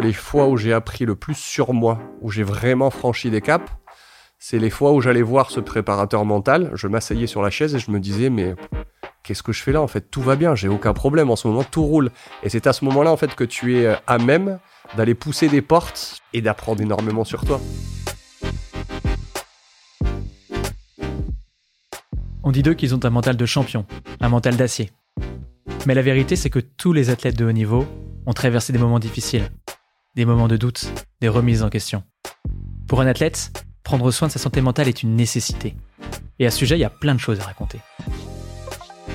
[0.00, 3.70] les fois où j'ai appris le plus sur moi, où j'ai vraiment franchi des caps,
[4.38, 7.78] c'est les fois où j'allais voir ce préparateur mental, je m'asseyais sur la chaise et
[7.78, 8.54] je me disais mais
[9.22, 10.10] qu'est-ce que je fais là en fait?
[10.10, 12.10] Tout va bien, j'ai aucun problème en ce moment, tout roule.
[12.42, 14.58] Et c'est à ce moment-là en fait que tu es euh, à même
[14.96, 17.60] d'aller pousser des portes et d'apprendre énormément sur toi.
[22.42, 23.84] On dit d'eux qu'ils ont un mental de champion,
[24.20, 24.90] un mental d'acier.
[25.86, 27.86] Mais la vérité, c'est que tous les athlètes de haut niveau
[28.26, 29.50] ont traversé des moments difficiles,
[30.16, 32.02] des moments de doute, des remises en question.
[32.88, 33.52] Pour un athlète,
[33.84, 35.76] prendre soin de sa santé mentale est une nécessité.
[36.40, 37.78] Et à ce sujet, il y a plein de choses à raconter.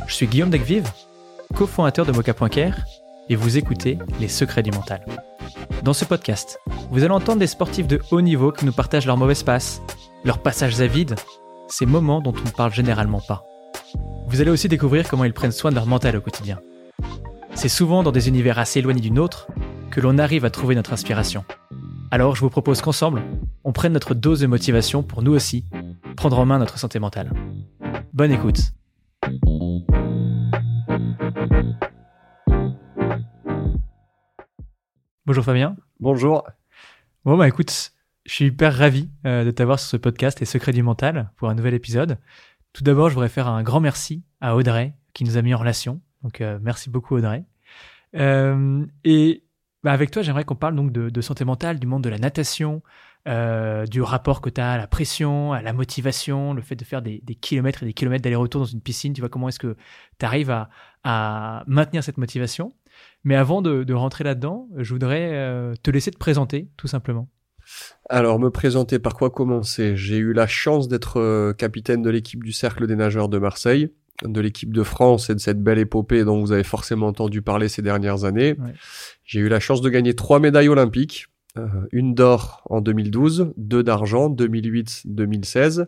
[0.08, 0.89] Je suis Guillaume Degvive,
[1.53, 2.86] cofondateur de Mocha.care,
[3.27, 5.05] et vous écoutez Les Secrets du Mental.
[5.84, 6.59] Dans ce podcast,
[6.91, 9.81] vous allez entendre des sportifs de haut niveau qui nous partagent leurs mauvaises passes,
[10.23, 11.16] leurs passages à vide,
[11.67, 13.44] ces moments dont on ne parle généralement pas.
[14.27, 16.59] Vous allez aussi découvrir comment ils prennent soin de leur mental au quotidien.
[17.53, 19.48] C'est souvent dans des univers assez éloignés du nôtre
[19.95, 21.45] que l'on arrive à trouver notre inspiration.
[22.11, 23.23] Alors je vous propose qu'ensemble,
[23.64, 25.64] on prenne notre dose de motivation pour nous aussi
[26.17, 27.31] prendre en main notre santé mentale.
[28.11, 28.73] Bonne écoute.
[35.25, 35.78] Bonjour Fabien.
[36.02, 36.44] Bonjour.
[37.23, 37.94] Bon bah écoute,
[38.25, 41.47] je suis hyper ravi euh, de t'avoir sur ce podcast Les Secrets du Mental pour
[41.47, 42.17] un nouvel épisode.
[42.73, 45.58] Tout d'abord, je voudrais faire un grand merci à Audrey qui nous a mis en
[45.58, 46.02] relation.
[46.22, 47.45] Donc euh, merci beaucoup Audrey.
[48.17, 49.44] Euh, et
[49.86, 52.81] bah, avec toi, j'aimerais qu'on parle donc de, santé mentale, du monde de la natation,
[53.25, 57.02] du rapport que tu as à la pression, à la motivation, le fait de faire
[57.02, 59.13] des, kilomètres et des kilomètres d'aller-retour dans une piscine.
[59.13, 59.78] Tu vois comment est-ce que
[60.19, 60.53] tu arrives
[61.03, 62.73] à maintenir cette motivation
[63.23, 67.30] mais avant de, rentrer là-dedans, je voudrais euh, te laisser te présenter, tout simplement.
[68.09, 69.95] Alors, me présenter, par quoi commencer?
[69.95, 73.91] J'ai eu la chance d'être euh, capitaine de l'équipe du Cercle des nageurs de Marseille,
[74.23, 77.67] de l'équipe de France et de cette belle épopée dont vous avez forcément entendu parler
[77.67, 78.55] ces dernières années.
[79.23, 83.83] J'ai eu la chance de gagner trois médailles olympiques, euh, une d'or en 2012, deux
[83.83, 85.88] d'argent, 2008, 2016.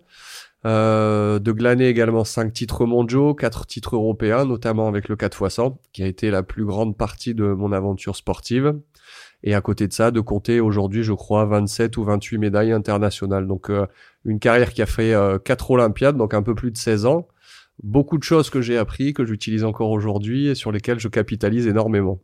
[0.65, 6.03] Euh, de glaner également 5 titres mondiaux, 4 titres européens, notamment avec le 4x100, qui
[6.03, 8.75] a été la plus grande partie de mon aventure sportive.
[9.43, 13.47] Et à côté de ça, de compter aujourd'hui, je crois, 27 ou 28 médailles internationales.
[13.47, 13.85] Donc euh,
[14.25, 17.27] une carrière qui a fait euh, 4 Olympiades, donc un peu plus de 16 ans.
[17.83, 21.67] Beaucoup de choses que j'ai appris, que j'utilise encore aujourd'hui et sur lesquelles je capitalise
[21.67, 22.21] énormément.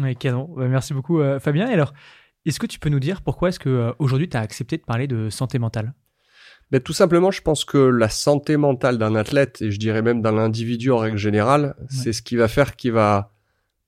[0.00, 0.48] Oui, canon.
[0.56, 1.68] Merci beaucoup, euh, Fabien.
[1.70, 1.92] Et alors,
[2.44, 5.06] est-ce que tu peux nous dire pourquoi est-ce que aujourd'hui tu as accepté de parler
[5.06, 5.94] de santé mentale?
[6.70, 10.22] Ben, tout simplement, je pense que la santé mentale d'un athlète, et je dirais même
[10.22, 13.34] d'un individu en règle générale, c'est ce qui va faire qu'il va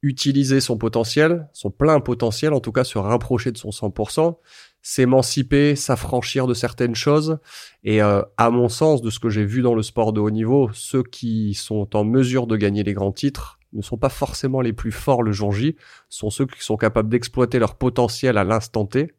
[0.02, 4.36] utiliser son potentiel, son plein potentiel, en tout cas se rapprocher de son 100%,
[4.84, 7.38] s'émanciper, s'affranchir de certaines choses.
[7.84, 10.30] Et euh, à mon sens, de ce que j'ai vu dans le sport de haut
[10.30, 14.60] niveau, ceux qui sont en mesure de gagner les grands titres ne sont pas forcément
[14.60, 15.74] les plus forts le jour J,
[16.08, 19.10] sont ceux qui sont capables d'exploiter leur potentiel à l'instant T.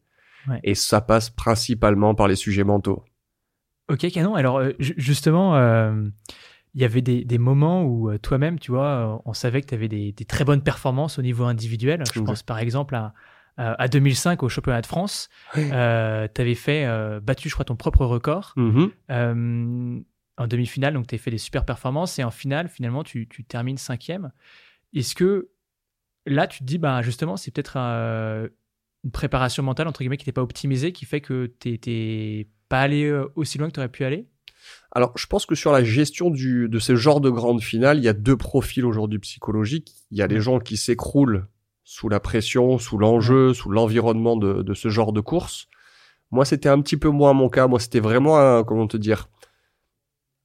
[0.63, 3.03] Et ça passe principalement par les sujets mentaux.
[3.89, 4.35] Ok, canon.
[4.35, 6.07] Alors, euh, justement, euh,
[6.75, 10.13] il y avait des, moments où toi-même, tu vois, on savait que tu avais des,
[10.27, 12.03] très bonnes performances au niveau individuel.
[12.13, 13.15] Je pense par exemple à,
[13.57, 15.29] à 2005 au championnat de France.
[15.53, 16.87] tu avais fait,
[17.21, 18.53] battu, je crois, ton propre record.
[18.57, 20.03] Mm-hmm.
[20.37, 22.19] en demi-finale, donc tu as fait des super performances.
[22.19, 24.31] Et en finale, finalement, tu, tu termines cinquième.
[24.93, 25.49] Est-ce que
[26.25, 30.31] là, tu te dis, bah, justement, c'est peut-être une préparation mentale, entre guillemets, qui n'était
[30.31, 34.03] pas optimisée, qui fait que tu étais pas euh, aussi loin que tu aurais pu
[34.03, 34.27] aller?
[34.91, 38.03] Alors, je pense que sur la gestion du, de ce genre de grande finale, il
[38.03, 39.93] y a deux profils aujourd'hui psychologiques.
[40.09, 41.47] Il y a les gens qui s'écroulent
[41.85, 45.67] sous la pression, sous l'enjeu, sous l'environnement de, de, ce genre de course.
[46.31, 47.67] Moi, c'était un petit peu moins mon cas.
[47.67, 49.29] Moi, c'était vraiment un, comment te dire,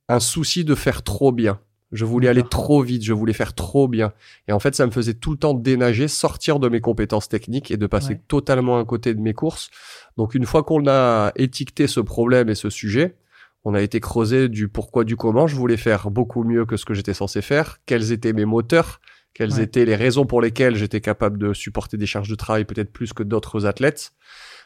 [0.09, 1.59] un souci de faire trop bien.
[1.93, 4.13] Je voulais aller trop vite, je voulais faire trop bien.
[4.47, 7.73] Et en fait, ça me faisait tout le temps dénager, sortir de mes compétences techniques
[7.73, 9.71] et de passer totalement à côté de mes courses.
[10.17, 13.17] Donc une fois qu'on a étiqueté ce problème et ce sujet,
[13.65, 15.49] on a été creusé du pourquoi, du comment.
[15.49, 17.79] Je voulais faire beaucoup mieux que ce que j'étais censé faire.
[17.87, 19.01] Quels étaient mes moteurs?
[19.35, 22.93] Quelles étaient les raisons pour lesquelles j'étais capable de supporter des charges de travail peut-être
[22.93, 24.13] plus que d'autres athlètes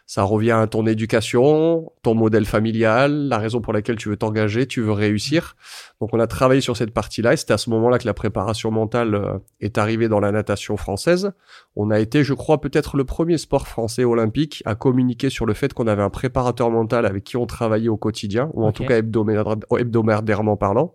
[0.07, 4.67] ça revient à ton éducation, ton modèle familial, la raison pour laquelle tu veux t'engager,
[4.67, 5.57] tu veux réussir.
[6.01, 8.71] Donc on a travaillé sur cette partie-là et c'était à ce moment-là que la préparation
[8.71, 11.33] mentale euh, est arrivée dans la natation française.
[11.75, 15.55] On a été, je crois, peut-être le premier sport français olympique à communiquer sur le
[15.55, 18.85] fait qu'on avait un préparateur mental avec qui on travaillait au quotidien, ou en tout
[18.85, 20.93] cas hebdomadairement parlant.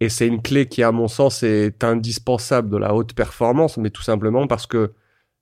[0.00, 3.90] Et c'est une clé qui, à mon sens, est indispensable de la haute performance, mais
[3.90, 4.92] tout simplement parce que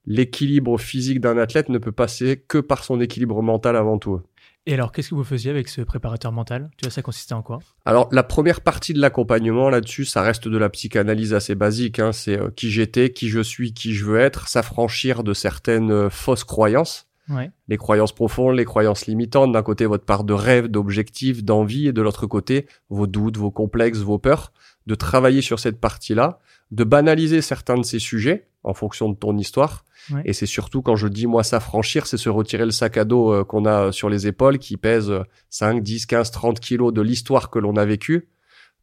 [0.06, 4.22] l'équilibre physique d'un athlète ne peut passer que par son équilibre mental avant tout.
[4.68, 6.70] Et alors, qu'est-ce que vous faisiez avec ce préparateur mental?
[6.76, 7.60] Tu vois, ça consistait en quoi?
[7.84, 12.00] Alors, la première partie de l'accompagnement là-dessus, ça reste de la psychanalyse assez basique.
[12.00, 12.10] Hein.
[12.10, 16.10] C'est euh, qui j'étais, qui je suis, qui je veux être, s'affranchir de certaines euh,
[16.10, 17.06] fausses croyances.
[17.28, 17.50] Ouais.
[17.68, 19.52] Les croyances profondes, les croyances limitantes.
[19.52, 23.50] D'un côté, votre part de rêve, d'objectif, d'envie, et de l'autre côté, vos doutes, vos
[23.50, 24.52] complexes, vos peurs.
[24.86, 26.38] De travailler sur cette partie-là,
[26.70, 29.84] de banaliser certains de ces sujets en fonction de ton histoire.
[30.12, 30.22] Ouais.
[30.24, 33.32] Et c'est surtout quand je dis moi s'affranchir, c'est se retirer le sac à dos
[33.32, 37.00] euh, qu'on a sur les épaules qui pèse euh, 5, 10, 15, 30 kilos de
[37.00, 38.28] l'histoire que l'on a vécue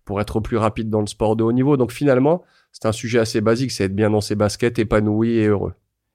[0.05, 1.77] pour être plus rapide dans le sport de haut niveau.
[1.77, 5.47] Donc finalement, c'est un sujet assez basique, c'est être bien dans ses baskets, épanoui et
[5.47, 5.73] heureux.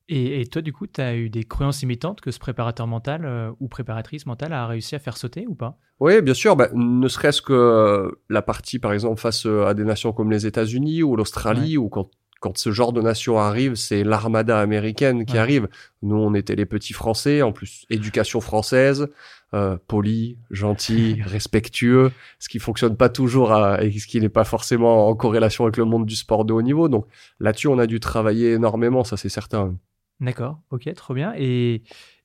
[0.08, 3.24] Et, et toi, du coup, tu as eu des croyances limitantes que ce préparateur mental
[3.26, 5.78] euh, ou préparatrice mentale a réussi à faire sauter ou pas?
[6.00, 6.56] Oui, bien sûr.
[6.56, 10.30] Bah, ne serait-ce que euh, la partie, par exemple, face euh, à des nations comme
[10.30, 12.08] les États-Unis ou l'Australie, ou quand,
[12.40, 15.40] quand ce genre de nation arrive, c'est l'armada américaine qui Ouais.
[15.40, 15.68] arrive.
[16.02, 19.08] Nous, on était les petits Français, en plus, éducation française,
[19.52, 24.44] euh, poli, gentil, respectueux, ce qui fonctionne pas toujours à- et ce qui n'est pas
[24.44, 26.88] forcément en corrélation avec le monde du sport de haut niveau.
[26.88, 27.06] Donc
[27.40, 29.74] là-dessus, on a dû travailler énormément, ça c'est certain.
[30.20, 31.32] D'accord, ok, trop bien.
[31.36, 31.82] Et,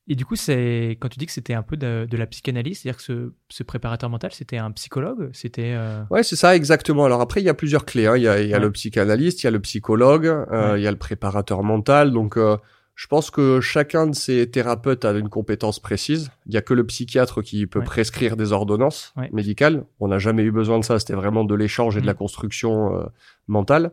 [0.07, 2.80] et du coup, c'est quand tu dis que c'était un peu de, de la psychanalyse,
[2.81, 5.74] c'est-à-dire que ce, ce préparateur mental, c'était un psychologue C'était.
[5.75, 7.06] euh, Ouais, c'est ça, exactement.
[7.06, 8.07] Alors après, il y a plusieurs clés.
[8.07, 8.18] hein.
[8.18, 8.63] Il y a, il y a Ouais.
[8.63, 10.81] le psychanalyste, il y a le psychologue, euh, Ouais.
[10.81, 12.12] il y a le préparateur mental.
[12.12, 12.57] Donc, euh,
[12.95, 16.30] je pense que chacun de ces thérapeutes a une compétence précise.
[16.45, 17.86] Il y a que le psychiatre qui peut Ouais.
[17.86, 19.30] prescrire des ordonnances Ouais.
[19.34, 19.86] médicales.
[20.00, 21.00] On n'a jamais eu besoin de ça.
[21.00, 22.07] C'était vraiment de l'échange et de Mm.
[22.07, 23.04] la construction euh,
[23.48, 23.92] mentale.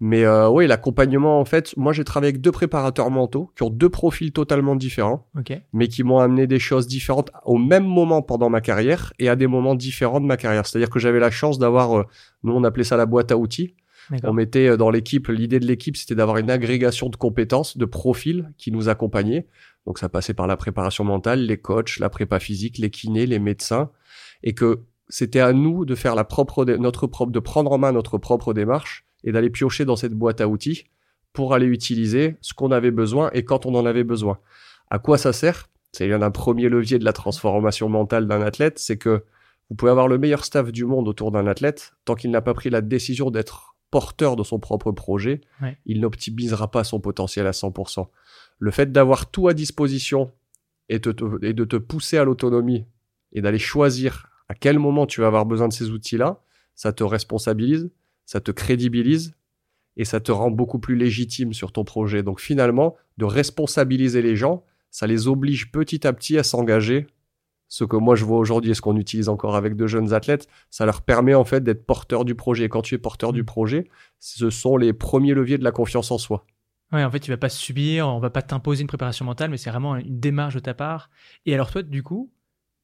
[0.00, 3.70] Mais euh, oui, l'accompagnement, en fait, moi, j'ai travaillé avec deux préparateurs mentaux qui ont
[3.70, 8.20] deux profils totalement différents Ok, mais qui m'ont amené des choses différentes au même moment
[8.20, 10.66] pendant ma carrière et à des moments différents de ma carrière.
[10.66, 12.04] C'est-à-dire que j'avais la chance d'avoir, euh,
[12.42, 13.74] nous on appelait ça la boîte à outils.
[14.24, 17.84] On mettait euh, dans l'équipe, l'idée de l'équipe c'était d'avoir une agrégation de compétences, de
[17.84, 19.46] profils qui nous accompagnaient.
[19.86, 23.38] Donc ça passait par la préparation mentale, les coachs, la prépa physique, les kinés, les
[23.38, 23.90] médecins,
[24.42, 27.92] et que c'était à nous de faire la propre, notre propre, de prendre en main
[27.92, 30.84] notre propre démarche et d'aller piocher dans cette boîte à outils
[31.32, 34.38] pour aller utiliser ce qu'on avait besoin et quand on en avait besoin.
[34.90, 35.68] À quoi ça sert?
[35.92, 39.24] C'est l'un d'un premier levier de la transformation mentale d'un athlète, c'est que
[39.68, 42.54] vous pouvez avoir le meilleur staff du monde autour d'un athlète, tant qu'il n'a pas
[42.54, 45.76] pris la décision d'être porteur de son propre projet, Ouais.
[45.86, 48.08] il n'optimisera pas son potentiel à 100%.
[48.58, 50.32] Le fait d'avoir tout à disposition
[50.88, 52.84] et, te- te- et de te pousser à l'autonomie
[53.32, 56.40] et d'aller choisir à quel moment tu vas avoir besoin de ces outils-là,
[56.74, 57.90] ça te responsabilise,
[58.24, 59.34] ça te crédibilise
[59.98, 62.22] et ça te rend beaucoup plus légitime sur ton projet.
[62.22, 67.06] Donc finalement, de responsabiliser les gens, ça les oblige petit à petit à s'engager.
[67.74, 70.46] Ce que moi je vois aujourd'hui et ce qu'on utilise encore avec de jeunes athlètes,
[70.68, 72.64] ça leur permet en fait d'être porteur du projet.
[72.64, 73.88] Et quand tu es porteur du projet,
[74.20, 76.44] ce sont les premiers leviers de la confiance en soi.
[76.92, 79.56] Ouais, en fait, tu vas pas subir, on va pas t'imposer une préparation mentale, mais
[79.56, 81.08] c'est vraiment une démarche de ta part.
[81.46, 82.30] Et alors, toi, du coup,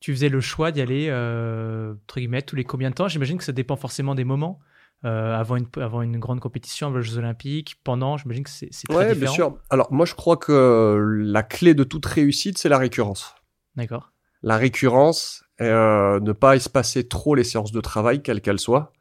[0.00, 3.08] tu faisais le choix d'y aller, euh, entre guillemets, tous les combien de temps?
[3.08, 4.58] J'imagine que ça dépend forcément des moments.
[5.05, 8.69] Euh, avant, une, avant une grande compétition, avant les Jeux Olympiques, pendant, j'imagine que c'est
[8.73, 9.20] c'est très Ouais, différent.
[9.20, 9.58] bien sûr.
[9.69, 10.96] Alors moi je crois que
[11.26, 13.35] la clé de toute réussite, c'est la récurrence.
[13.76, 14.12] D'accord.
[14.43, 18.93] La récurrence, euh, ne pas espacer trop les séances de travail, quelles qu'elles soient.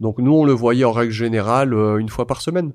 [0.00, 2.72] Donc nous, on le voyait en règle générale euh, une fois par semaine.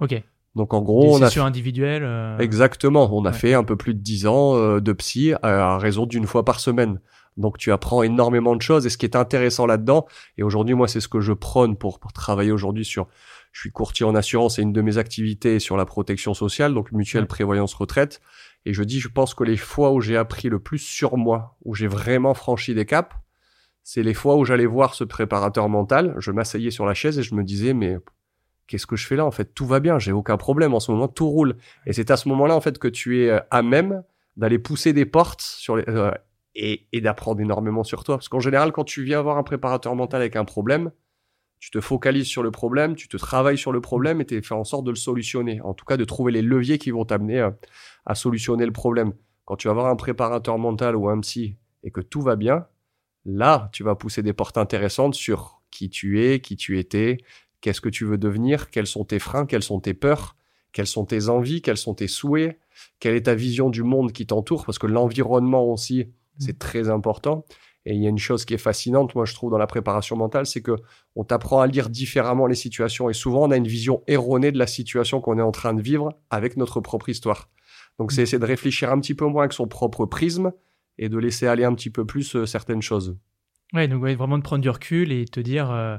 [0.00, 0.22] Ok.
[0.54, 2.04] Donc en gros, Des on a sessions individuelles.
[2.04, 3.08] euh, Exactement.
[3.12, 3.36] On a Ouais.
[3.36, 6.44] fait un peu plus de 10 ans euh, de psy à, à raison d'une fois
[6.44, 7.00] par semaine.
[7.36, 8.86] Donc tu apprends énormément de choses.
[8.86, 10.06] Et ce qui est intéressant là-dedans,
[10.38, 13.06] et aujourd'hui moi c'est ce que je prône pour, pour travailler aujourd'hui sur,
[13.52, 16.74] je suis courtier en assurance et une de mes activités est sur la protection sociale,
[16.74, 17.28] donc mutuelle Ouais.
[17.28, 18.20] prévoyance retraite.
[18.68, 21.56] Et je dis, je pense que les fois où j'ai appris le plus sur moi,
[21.64, 23.16] où j'ai vraiment franchi des caps,
[23.82, 27.22] c'est les fois où j'allais voir ce préparateur mental, je m'asseyais sur la chaise et
[27.22, 27.96] je me disais, mais
[28.66, 30.92] qu'est-ce que je fais là En fait, tout va bien, j'ai aucun problème en ce
[30.92, 31.56] moment, tout roule.
[31.86, 34.02] Et c'est à ce moment-là, en fait, que tu es euh, à même
[34.36, 36.10] d'aller pousser des portes sur les, euh,
[36.54, 38.18] et, et d'apprendre énormément sur toi.
[38.18, 40.90] Parce qu'en général, quand tu viens voir un préparateur mental avec un problème,
[41.58, 44.54] tu te focalises sur le problème, tu te travailles sur le problème et tu fais
[44.54, 45.60] en sorte de le solutionner.
[45.62, 47.50] En tout cas, de trouver les leviers qui vont t'amener euh,
[48.06, 49.12] à solutionner le problème.
[49.44, 52.66] Quand tu vas voir un préparateur mental ou un psy et que tout va bien,
[53.24, 57.18] là, tu vas pousser des portes intéressantes sur qui tu es, qui tu étais,
[57.60, 60.36] qu'est-ce que tu veux devenir, quels sont tes freins, quelles sont tes peurs,
[60.72, 62.58] quelles sont tes envies, quels sont tes souhaits,
[63.00, 67.44] quelle est ta vision du monde qui t'entoure, parce que l'environnement aussi, c'est très important.
[67.86, 70.16] Et il y a une chose qui est fascinante, moi je trouve dans la préparation
[70.16, 70.76] mentale, c'est que
[71.16, 74.58] on t'apprend à lire différemment les situations et souvent on a une vision erronée de
[74.58, 77.48] la situation qu'on est en train de vivre avec notre propre histoire.
[77.98, 80.52] Donc c'est essayer de réfléchir un petit peu moins avec son propre prisme
[80.98, 83.16] et de laisser aller un petit peu plus euh, certaines choses.
[83.72, 85.70] Ouais, donc ouais, vraiment de prendre du recul et te dire.
[85.70, 85.96] euh,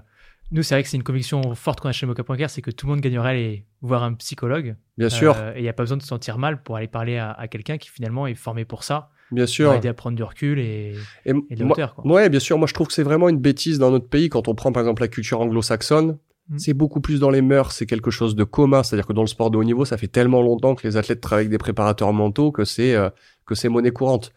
[0.51, 2.87] nous, c'est vrai que c'est une conviction forte qu'on a chez Mocha.care, c'est que tout
[2.87, 4.75] le monde gagnerait à aller voir un psychologue.
[4.97, 6.87] Bien sûr, Euh, et il n'y a pas besoin de se sentir mal pour aller
[6.87, 9.11] parler à, à quelqu'un qui finalement est formé pour ça.
[9.31, 9.73] Bien sûr.
[9.73, 10.95] aider à prendre du recul et,
[11.25, 11.95] et, de hauteur.
[11.95, 12.11] Quoi.
[12.11, 12.57] Ouais, bien sûr.
[12.57, 14.81] Moi, je trouve que c'est vraiment une bêtise dans notre pays quand on prend par
[14.81, 16.17] exemple la culture anglo-saxonne.
[16.49, 16.57] Mm.
[16.57, 18.83] C'est beaucoup plus dans les mœurs, c'est quelque chose de commun.
[18.83, 21.21] C'est-à-dire que dans le sport de haut niveau, ça fait tellement longtemps que les athlètes
[21.21, 23.09] travaillent avec des préparateurs mentaux que c'est euh,
[23.45, 24.33] que c'est monnaie courante.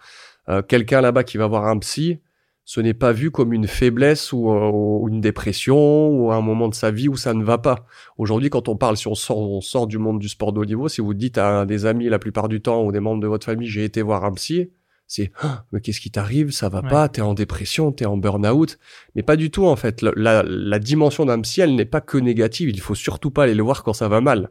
[0.49, 2.21] Euh, quelqu'un là-bas qui va voir un psy,
[2.65, 6.75] ce n'est pas vu comme une faiblesse ou, euh, une dépression ou un moment de
[6.75, 7.87] sa vie où ça ne va pas.
[8.19, 10.65] Aujourd'hui, quand on parle, si on sort, on sort du monde du sport de haut
[10.65, 13.27] niveau, si vous dites à des amis la plupart du temps ou des membres de
[13.27, 14.71] votre famille, j'ai été voir un psy,
[15.15, 16.53] c'est ah, mais qu'est-ce qui t'arrive?
[16.53, 18.79] Ça va pas t'es en dépression t'es en burn-out.
[19.15, 20.01] Mais pas du tout en fait.
[20.01, 23.55] La, la, dimension d'un psy elle n'est pas que négative il faut surtout pas aller
[23.55, 24.51] le voir quand ça va mal.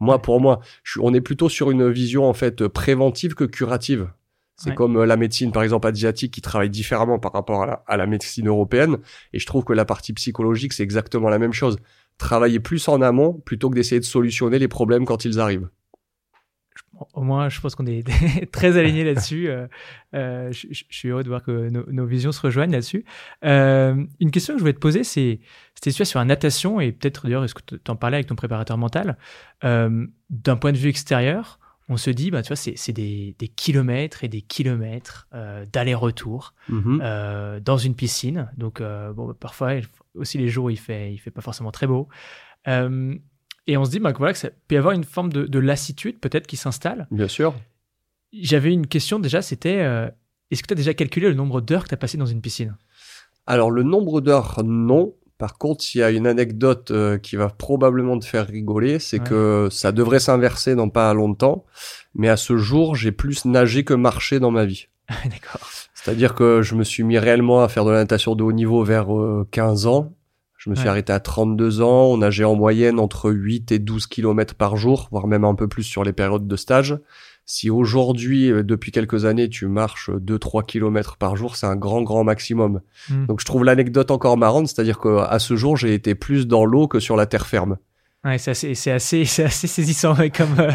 [0.00, 0.60] Moi pour moi
[1.00, 4.10] on est plutôt sur une vision en fait préventive que curative.
[4.56, 8.06] C'est comme euh, la médecine, par exemple, asiatique, qui travaille différemment par rapport à la,
[8.06, 8.98] médecine européenne.
[9.32, 11.78] Et je trouve que la partie psychologique, c'est exactement la même chose.
[12.16, 15.68] Travailler plus en amont plutôt que d'essayer de solutionner les problèmes quand ils arrivent.
[17.14, 18.04] Au moins, je pense qu'on est
[18.52, 19.48] très alignés là-dessus.
[19.48, 19.66] Euh,
[20.14, 23.04] euh, je, suis heureux de voir que nos, visions se rejoignent là-dessus.
[23.42, 25.40] une question que je voulais te poser, c'est
[25.74, 28.78] c'était sur la natation, et peut-être d'ailleurs, est-ce que tu en parlais avec ton préparateur
[28.78, 29.16] mental
[29.62, 34.28] D'un point de vue extérieur, on se dit, bah, tu vois, c'est des, kilomètres et
[34.28, 37.00] des kilomètres euh, d'aller-retour mhm.
[37.02, 38.50] euh, dans une piscine.
[38.56, 39.74] Donc, euh, bon, parfois,
[40.14, 42.08] aussi les jours, il fait, il fait pas forcément très beau.
[43.66, 46.18] Et on se dit, bah, voilà, que ça peut y avoir une forme de, lassitude
[46.18, 47.06] peut-être qui s'installe.
[47.10, 47.54] Bien sûr.
[48.32, 50.10] J'avais une question déjà, c'était,
[50.50, 52.40] est-ce que tu as déjà calculé le nombre d'heures que tu as passé dans une
[52.40, 52.76] piscine?
[53.46, 55.14] Alors, le nombre d'heures, non.
[55.38, 59.18] Par contre, il y a une anecdote euh, qui va probablement te faire rigoler, c'est
[59.18, 61.64] que ça devrait s'inverser dans pas longtemps,
[62.14, 64.86] mais à ce jour, j'ai plus nagé que marché dans ma vie.
[65.24, 65.68] D'accord.
[65.94, 68.84] C'est-à-dire que je me suis mis réellement à faire de la natation de haut niveau
[68.84, 69.06] vers
[69.50, 70.12] 15 euh, ans.
[70.62, 72.04] Je me suis arrêté à 32 ans.
[72.04, 75.66] On nageait en moyenne entre 8 et 12 km par jour, voire même un peu
[75.66, 77.00] plus sur les périodes de stage.
[77.46, 82.02] Si aujourd'hui, euh, depuis quelques années, tu marches 2-3 km par jour, c'est un grand,
[82.02, 82.80] grand maximum.
[83.10, 83.26] Hmm.
[83.26, 86.86] Donc je trouve l'anecdote encore marrante, c'est-à-dire qu'à ce jour, j'ai été plus dans l'eau
[86.86, 87.78] que sur la terre ferme.
[88.24, 90.70] Ouais, c'est assez, assez saisissant comme euh,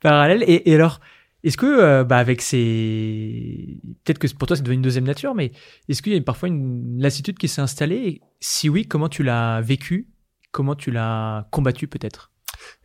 [0.00, 0.44] parallèle.
[0.46, 1.00] Et, alors,
[1.44, 5.34] est-ce que, euh, bah, avec ces, peut-être que pour toi c'est devenu une deuxième nature,
[5.34, 5.52] mais
[5.88, 8.22] est-ce qu'il y a parfois une lassitude qui s'est installée?
[8.40, 10.08] Si oui, comment tu l'as vécu?
[10.52, 12.32] Comment tu l'as combattu peut-être?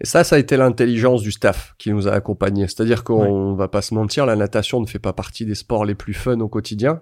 [0.02, 2.68] Et ça, ça a été l'intelligence du staff qui nous a accompagnés.
[2.68, 5.96] C'est-à-dire qu'on va pas se mentir, la natation ne fait pas partie des sports les
[5.96, 7.02] plus fun au quotidien.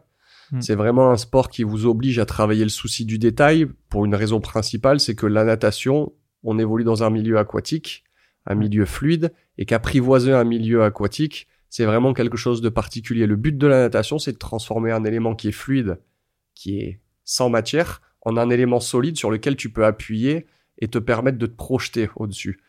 [0.51, 0.61] Hmm.
[0.61, 4.15] C'est vraiment un sport qui vous oblige à travailler le souci du détail pour une
[4.15, 8.03] raison principale, c'est que la natation, on évolue dans un milieu aquatique,
[8.47, 13.27] un milieu fluide, et qu'apprivoiser un milieu aquatique, c'est vraiment quelque chose de particulier.
[13.27, 15.99] Le but de la natation, c'est de transformer un élément qui est fluide,
[16.55, 20.47] qui est sans matière, en un élément solide sur lequel tu peux appuyer
[20.79, 22.59] et te permettre de te projeter au-dessus.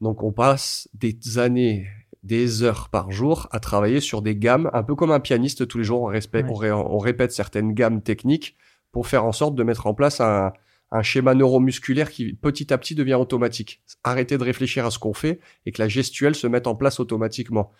[0.00, 1.86] Donc on passe des années,
[2.22, 5.78] des heures par jour à travailler sur des gammes, un peu comme un pianiste, tous
[5.78, 8.56] les jours on, répète certaines gammes techniques
[8.90, 10.52] pour faire en sorte de mettre en place un,
[11.00, 13.82] schéma neuromusculaire qui petit à petit devient automatique.
[14.04, 17.00] Arrêter de réfléchir à ce qu'on fait et que la gestuelle se mette en place
[17.00, 17.72] automatiquement.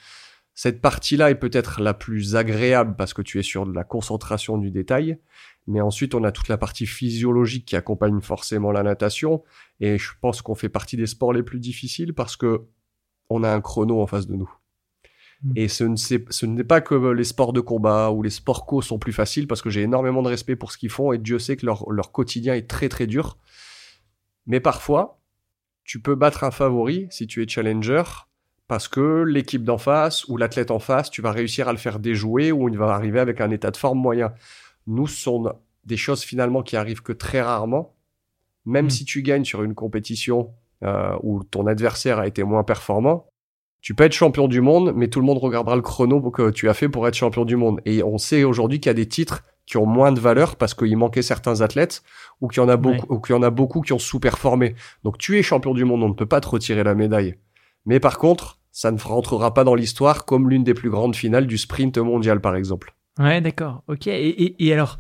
[0.54, 4.56] Cette partie-là est peut-être la plus agréable parce que tu es sur de la concentration
[4.56, 5.18] du détail,
[5.66, 9.42] mais ensuite, on a toute la partie physiologique qui accompagne forcément la natation.
[9.80, 12.62] Et je pense qu'on fait partie des sports les plus difficiles parce que
[13.30, 14.50] on a un chrono en face de nous.
[15.42, 15.52] Hmm.
[15.56, 19.12] Et ce, n'est pas que les sports de combat ou les sports co sont plus
[19.12, 21.66] faciles parce que j'ai énormément de respect pour ce qu'ils font et Dieu sait que
[21.66, 23.38] leur, leur quotidien est très très dur.
[24.46, 25.20] Mais parfois,
[25.84, 28.02] tu peux battre un favori si tu es challenger
[28.68, 31.98] parce que l'équipe d'en face ou l'athlète en face, tu vas réussir à le faire
[31.98, 34.32] déjouer ou il va arriver avec un état de forme moyen
[34.86, 35.52] nous, ce sont
[35.84, 37.94] des choses finalement qui arrivent que très rarement.
[38.64, 38.90] Même hmm.
[38.90, 43.26] si tu gagnes sur une compétition euh, où ton adversaire a été moins performant,
[43.82, 46.68] tu peux être champion du monde, mais tout le monde regardera le chrono que tu
[46.68, 47.80] as fait pour être champion du monde.
[47.84, 50.72] Et on sait aujourd'hui qu'il y a des titres qui ont moins de valeur parce
[50.72, 52.02] qu'il manquait certains athlètes
[52.40, 54.76] ou qu'il y en a beaucoup, ou qu'il y en a beaucoup qui ont sous-performé.
[55.02, 57.34] Donc tu es champion du monde, on ne peut pas te retirer la médaille.
[57.84, 61.48] Mais par contre, ça ne rentrera pas dans l'histoire comme l'une des plus grandes finales
[61.48, 62.94] du sprint mondial, par exemple.
[63.18, 63.82] Ouais, d'accord.
[63.88, 64.06] Ok.
[64.06, 64.98] Et, alors,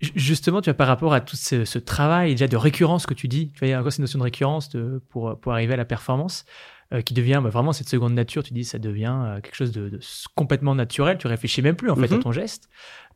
[0.00, 3.50] justement, tu vois, par rapport à tout ce, travail déjà de récurrence que tu dis,
[3.52, 5.76] tu vois, il y a encore cette notion de récurrence de, pour, pour arriver à
[5.76, 6.46] la performance,
[6.92, 8.42] euh, qui devient bah, vraiment cette seconde nature.
[8.42, 9.98] Tu dis, ça devient euh, quelque chose de,
[10.34, 11.18] complètement naturel.
[11.18, 12.20] Tu réfléchis même plus en fait à mm-hmm.
[12.20, 12.68] ton geste.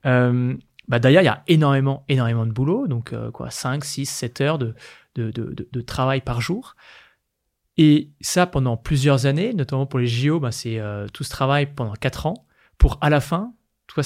[0.07, 0.55] Euh,
[0.89, 2.87] bah, d'ailleurs, il y a énormément, énormément de boulot.
[2.87, 4.75] Donc, quoi, 5, 6, 7 heures de,
[5.17, 6.77] de, de, travail par jour.
[7.77, 10.81] Et ça pendant plusieurs années, notamment pour les JO, bah, c'est
[11.13, 12.47] tout ce travail pendant 4 ans
[12.79, 13.55] pour à la fin
[13.87, 14.03] toi,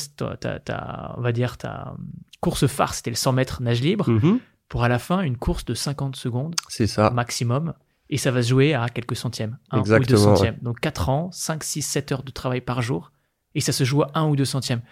[1.16, 1.94] on va dire, ta
[2.40, 4.10] course phare, c'était le 100 mètres nage libre.
[4.10, 4.40] Mhm.
[4.68, 6.54] Pour à la fin, une course de 50 secondes.
[6.68, 7.10] C'est ça.
[7.10, 7.72] Maximum.
[8.10, 9.58] Et ça va se jouer à quelques centièmes.
[9.70, 10.58] Un Exactement, ou deux centièmes.
[10.62, 13.12] Donc 4 ans, 5, 6, 7 heures de travail par jour.
[13.54, 14.82] et ça se joue à un ou deux centièmes.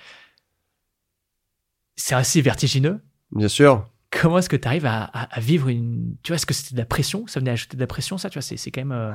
[1.97, 3.01] C'est assez vertigineux.
[3.33, 3.89] Bien sûr.
[4.11, 6.15] Comment est-ce que tu arrives à, vivre une.
[6.23, 7.27] Tu vois, est-ce que c'était de la pression?
[7.27, 8.93] Ça venait ajouter de la pression, ça Tu vois, c'est quand même.
[8.93, 9.13] Euh,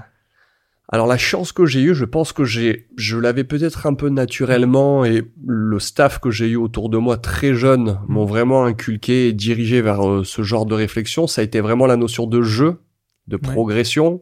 [0.89, 4.09] Alors, la chance que j'ai eue, je pense que j'ai, je l'avais peut-être un peu
[4.09, 8.05] naturellement et le staff que j'ai eu autour de moi très jeune mm.
[8.09, 11.25] m'ont vraiment inculqué et dirigé vers euh, ce genre de réflexion.
[11.25, 12.79] Ça a été vraiment la notion de jeu,
[13.27, 14.21] de progression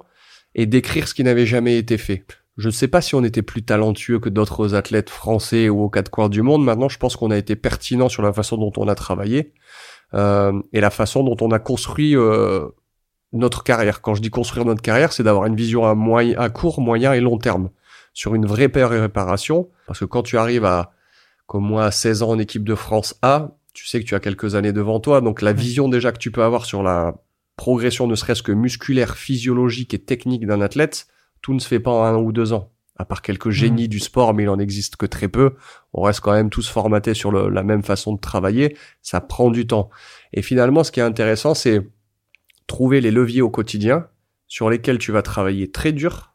[0.55, 2.25] et d'écrire ce qui n'avait jamais été fait.
[2.57, 5.89] Je ne sais pas si on était plus talentueux que d'autres athlètes français ou aux
[5.89, 6.63] quatre coins du monde.
[6.63, 9.53] Maintenant, je pense qu'on a été pertinent sur la façon dont on a travaillé
[10.13, 12.67] euh, et la façon dont on a construit euh,
[13.31, 14.01] notre carrière.
[14.01, 17.13] Quand je dis construire notre carrière, c'est d'avoir une vision à, moyen, à court, moyen
[17.13, 17.69] et long terme
[18.13, 19.69] sur une vraie paire et réparation.
[19.87, 20.91] Parce que quand tu arrives à,
[21.45, 24.19] comme moi, à 16 ans en équipe de France A, tu sais que tu as
[24.19, 25.21] quelques années devant toi.
[25.21, 27.15] Donc la vision déjà que tu peux avoir sur la
[27.59, 31.07] progression ne serait-ce que musculaire, physiologique et technique d'un athlète,
[31.41, 32.71] tout ne se fait pas en un ou deux ans.
[32.95, 33.89] À part quelques génies mmh.
[33.89, 35.55] du sport, mais il en existe que très peu.
[35.91, 38.77] On reste quand même tous formatés sur la même façon de travailler.
[39.01, 39.89] Ça prend du temps.
[40.31, 41.85] Et finalement, ce qui est intéressant, c'est
[42.65, 44.07] trouver les leviers au quotidien
[44.47, 46.31] sur lesquels tu vas travailler très dur,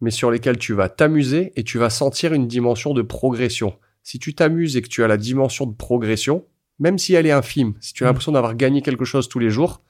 [0.00, 3.74] mais sur lesquels tu vas t'amuser et tu vas sentir une dimension de progression.
[4.02, 6.46] Si tu t'amuses et que tu as la dimension de progression,
[6.78, 8.08] même si elle est infime, si tu as mmh.
[8.08, 9.82] l'impression d'avoir gagné quelque chose tous les jours,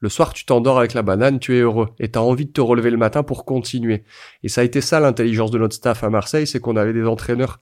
[0.00, 2.52] le soir, tu t'endors avec la banane, tu es heureux et tu as envie de
[2.52, 4.04] te relever le matin pour continuer.
[4.42, 7.04] Et ça a été ça l'intelligence de notre staff à Marseille, c'est qu'on avait des
[7.04, 7.60] entraîneurs,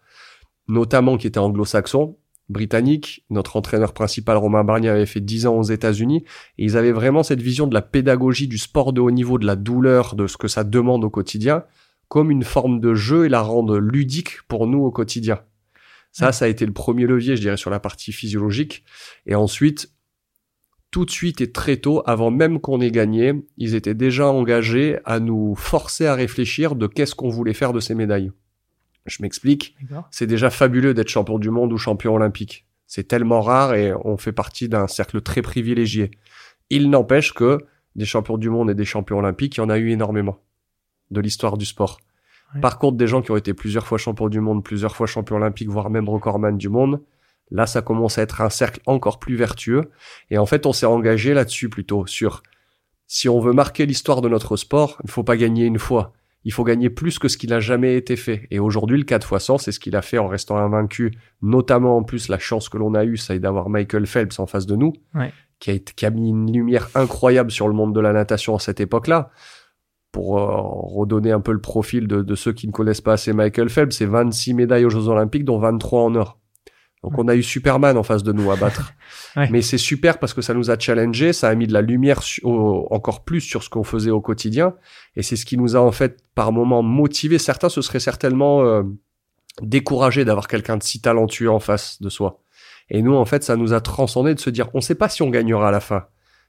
[0.68, 2.16] notamment qui étaient anglo-saxons,
[2.48, 3.24] britanniques.
[3.30, 6.24] Notre entraîneur principal, Romain Barnier, avait fait 10 ans aux États-Unis
[6.58, 9.46] et ils avaient vraiment cette vision de la pédagogie du sport de haut niveau, de
[9.46, 11.64] la douleur, de ce que ça demande au quotidien,
[12.08, 15.40] comme une forme de jeu et la rendre ludique pour nous au quotidien.
[16.12, 18.84] Ça, ça a été le premier levier, je dirais, sur la partie physiologique.
[19.26, 19.90] Et ensuite,
[20.90, 24.98] tout de suite et très tôt, avant même qu'on ait gagné, ils étaient déjà engagés
[25.04, 28.32] à nous forcer à réfléchir de qu'est-ce qu'on voulait faire de ces médailles.
[29.04, 29.76] Je m'explique.
[30.10, 32.66] C'est déjà fabuleux d'être champion du monde ou champion olympique.
[32.86, 36.10] C'est tellement rare et on fait partie d'un cercle très privilégié.
[36.70, 37.58] Il n'empêche que
[37.94, 40.38] des champions du monde et des champions olympiques, il y en a eu énormément
[41.10, 41.98] de l'histoire du sport.
[42.62, 45.36] Par contre, des gens qui ont été plusieurs fois champions du monde, plusieurs fois champions
[45.36, 47.02] olympiques, voire même recordman du monde,
[47.50, 49.90] Là, ça commence à être un cercle encore plus vertueux.
[50.30, 52.42] Et en fait, on s'est engagé là-dessus plutôt sur
[53.06, 56.12] si on veut marquer l'histoire de notre sport, il ne faut pas gagner une fois.
[56.44, 58.46] Il faut gagner plus que ce qu'il a jamais été fait.
[58.50, 61.12] Et aujourd'hui, le 4 x 100, c'est ce qu'il a fait en restant invaincu.
[61.42, 64.66] Notamment, en plus, la chance que l'on a eue, c'est d'avoir Michael Phelps en face
[64.66, 64.92] de nous,
[65.58, 68.60] qui, a, qui a mis une lumière incroyable sur le monde de la natation à
[68.60, 69.30] cette époque-là.
[70.12, 73.32] Pour euh, redonner un peu le profil de, de, ceux qui ne connaissent pas assez
[73.32, 76.38] Michael Phelps, c'est 26 médailles aux Jeux Olympiques, dont 23 en or.
[77.02, 78.92] Donc on a eu Superman en face de nous à battre.
[79.50, 82.20] Mais c'est super parce que ça nous a challengé, ça a mis de la lumière
[82.44, 84.74] encore plus sur ce qu'on faisait au quotidien.
[85.14, 87.38] Et c'est ce qui nous a en fait par moments motivé.
[87.38, 88.82] Certains se seraient certainement euh,
[89.62, 92.40] découragés d'avoir quelqu'un de si talentueux en face de soi.
[92.88, 95.08] Et nous en fait ça nous a transcendé de se dire on ne sait pas
[95.08, 96.06] si on gagnera à la fin.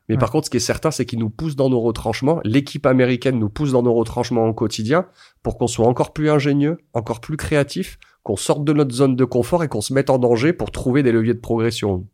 [0.10, 2.40] Mais par contre, ce qui est certain, c'est qu'il nous pousse dans nos retranchements.
[2.46, 5.06] L'équipe américaine nous pousse dans nos retranchements au quotidien
[5.44, 9.26] pour qu'on soit encore plus ingénieux, encore plus créatif, qu'on sorte de notre zone de
[9.26, 12.08] confort et qu'on se mette en danger pour trouver des leviers de progression.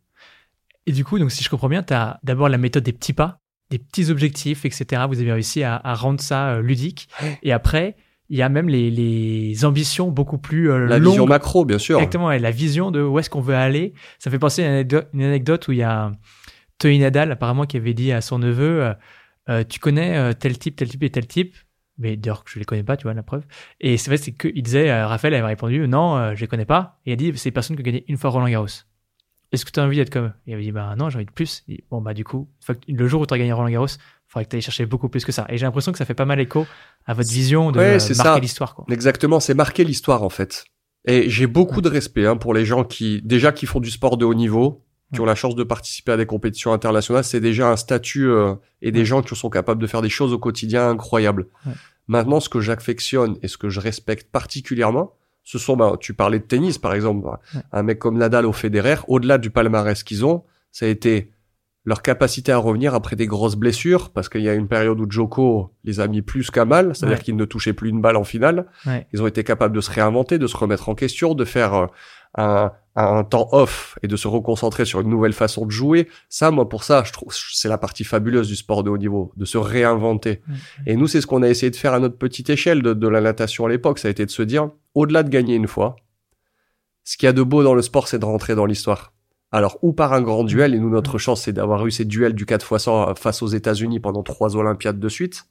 [0.86, 3.12] Et du coup, donc si je comprends bien, tu as d'abord la méthode des petits
[3.12, 5.02] pas, des petits objectifs, etc.
[5.08, 7.08] Vous avez réussi à, rendre ça euh, ludique.
[7.42, 7.96] Et après,
[8.28, 11.98] il y a même les, ambitions beaucoup plus euh, La vision macro, bien sûr.
[11.98, 13.94] Exactement, et la vision de où est-ce qu'on veut aller.
[14.18, 16.12] Ça fait penser à une anecdote, où il y a
[16.78, 18.94] Tony Nadal, apparemment, qui avait dit à son neveu,
[19.48, 21.54] euh, tu connais tel type, tel type et tel type?
[21.98, 23.44] Mais d'ailleurs je les connais pas, tu vois, la preuve.
[23.80, 26.64] Et c'est vrai, c'est qu'il disait, euh, Raphaël avait répondu, non, euh, je les connais
[26.64, 26.98] pas.
[27.06, 28.66] Et il a dit, c'est les personnes qui ont gagné une fois Roland Garros.
[29.52, 30.32] Est-ce que tu as envie d'être comme eux?
[30.46, 31.64] Et il avait dit, bah non, j'ai envie de plus.
[31.90, 32.48] bon, bah du coup,
[32.88, 35.08] le jour où tu as gagné Roland Garros, il faudrait que tu ailles chercher beaucoup
[35.08, 35.46] plus que ça.
[35.48, 36.66] Et j'ai l'impression que ça fait pas mal écho
[37.06, 37.78] à votre vision de
[38.16, 38.74] marquer l'histoire.
[38.90, 40.64] Exactement, c'est marquer l'histoire en fait.
[41.06, 44.16] Et j'ai beaucoup de respect hein, pour les gens qui, déjà, qui font du sport
[44.16, 47.70] de haut niveau, qui ont la chance de participer à des compétitions internationales, c'est déjà
[47.70, 50.88] un statut euh, et des gens qui sont capables de faire des choses au quotidien
[50.90, 51.46] incroyables.
[52.08, 56.38] Maintenant, ce que j'affectionne et ce que je respecte particulièrement, ce sont, bah, tu parlais
[56.38, 57.28] de tennis par exemple,
[57.70, 61.30] un mec comme Nadal ou Federer, au-delà du palmarès qu'ils ont, ça a été
[61.84, 65.10] leur capacité à revenir après des grosses blessures, parce qu'il y a une période où
[65.10, 68.24] Joko les a mis plus qu'à mal, c'est-à-dire qu'ils ne touchaient plus une balle en
[68.24, 68.66] finale.
[69.12, 71.86] Ils ont été capables de se réinventer, de se remettre en question, de faire euh,
[72.36, 76.08] un, un temps off et de se reconcentrer sur une nouvelle façon de jouer.
[76.28, 79.32] Ça, moi, pour ça, je trouve, c'est la partie fabuleuse du sport de haut niveau,
[79.36, 80.40] de se réinventer.
[80.86, 83.08] Et nous, c'est ce qu'on a essayé de faire à notre petite échelle de, de
[83.08, 83.98] la natation à l'époque.
[83.98, 85.96] Ça a été de se dire, au-delà de gagner une fois,
[87.02, 89.12] ce qu'il y a de beau dans le sport, c'est de rentrer dans l'histoire.
[89.50, 92.34] Alors, ou par un grand duel, et nous, notre chance, c'est d'avoir eu ces duels
[92.34, 95.44] du 4 x 100 face aux États-Unis pendant trois Olympiades de suite.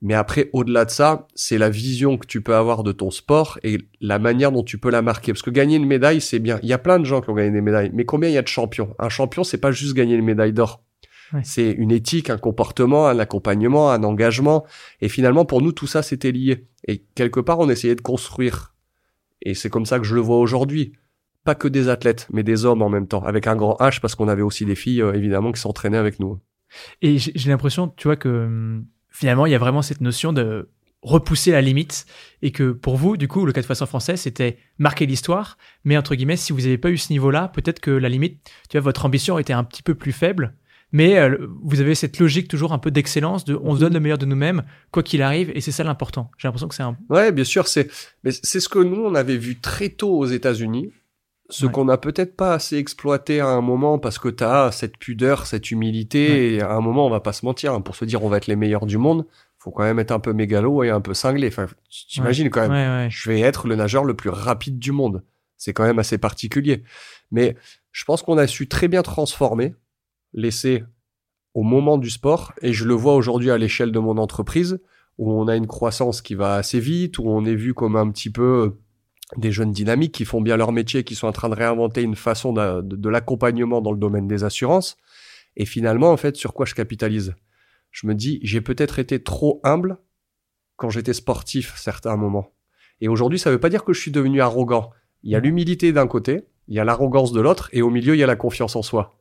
[0.00, 3.58] Mais après, au-delà de ça, c'est la vision que tu peux avoir de ton sport
[3.64, 5.32] et la manière dont tu peux la marquer.
[5.32, 6.60] Parce que gagner une médaille, c'est bien.
[6.62, 7.90] Il y a plein de gens qui ont gagné des médailles.
[7.92, 8.94] Mais combien il y a de champions?
[8.98, 10.82] Un champion, c'est pas juste gagner une médaille d'or.
[11.42, 14.64] C'est une éthique, un comportement, un accompagnement, un engagement.
[15.02, 16.66] Et finalement, pour nous, tout ça, c'était lié.
[16.86, 18.74] Et quelque part, on essayait de construire.
[19.42, 20.92] Et c'est comme ça que je le vois aujourd'hui.
[21.44, 23.22] Pas que des athlètes, mais des hommes en même temps.
[23.24, 26.18] Avec un grand H, parce qu'on avait aussi des filles, euh, évidemment, qui s'entraînaient avec
[26.18, 26.38] nous.
[27.02, 28.86] Et j'ai l'impression, tu vois, que hum,
[29.18, 30.68] finalement, il y a vraiment cette notion de
[31.02, 32.06] repousser la limite
[32.40, 35.96] et que pour vous, du coup, le 4 x 100 français, c'était marquer l'histoire, mais
[35.96, 38.82] entre guillemets, si vous n'avez pas eu ce niveau-là, peut-être que la limite, tu vois,
[38.82, 40.54] votre ambition était un petit peu plus faible,
[40.92, 44.00] mais euh, vous avez cette logique toujours un peu d'excellence, de on se donne le
[44.00, 46.30] meilleur de nous-mêmes, quoi qu'il arrive, et c'est ça l'important.
[46.38, 46.96] J'ai l'impression que c'est un...
[47.08, 47.90] Ouais, bien sûr, c'est,
[48.24, 50.92] c'est ce que nous, on avait vu très tôt aux États-Unis,
[51.50, 54.98] ce qu'on n'a peut-être pas assez exploité à un moment parce que tu as cette
[54.98, 58.04] pudeur, cette humilité, et à un moment, on va pas se mentir, hein, pour se
[58.04, 59.26] dire on va être les meilleurs du monde,
[59.58, 61.48] faut quand même être un peu mégalo et un peu cinglé.
[61.48, 65.24] Enfin, t'imagines quand même, je vais être le nageur le plus rapide du monde.
[65.56, 66.84] C'est quand même assez particulier.
[67.30, 67.56] Mais
[67.90, 69.74] je pense qu'on a su très bien transformer,
[70.32, 70.84] laisser
[71.54, 74.80] au moment du sport, et je le vois aujourd'hui à l'échelle de mon entreprise,
[75.16, 78.08] où on a une croissance qui va assez vite, où on est vu comme un
[78.10, 78.76] petit peu
[79.36, 82.16] des jeunes dynamiques qui font bien leur métier, qui sont en train de réinventer une
[82.16, 84.96] façon de, l'accompagnement dans le domaine des assurances.
[85.56, 87.34] Et finalement, en fait, sur quoi je capitalise?
[87.90, 89.98] Je me dis, j'ai peut-être été trop humble
[90.76, 92.52] quand j'étais sportif, certains moments.
[93.00, 94.90] Et aujourd'hui, ça ne veut pas dire que je suis devenu arrogant.
[95.22, 98.14] Il y a l'humilité d'un côté, il y a l'arrogance de l'autre, et au milieu,
[98.14, 99.14] il y a la confiance en soi.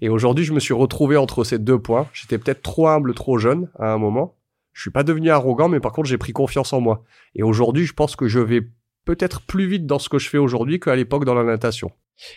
[0.00, 2.08] Et aujourd'hui, je me suis retrouvé entre ces deux points.
[2.12, 4.36] J'étais peut-être trop humble, trop jeune à un moment.
[4.72, 7.04] Je suis pas devenu arrogant, mais par contre, j'ai pris confiance en moi.
[7.34, 8.62] Et aujourd'hui, je pense que je vais
[9.04, 11.90] peut-être plus vite dans ce que je fais aujourd'hui qu'à l'époque dans la natation.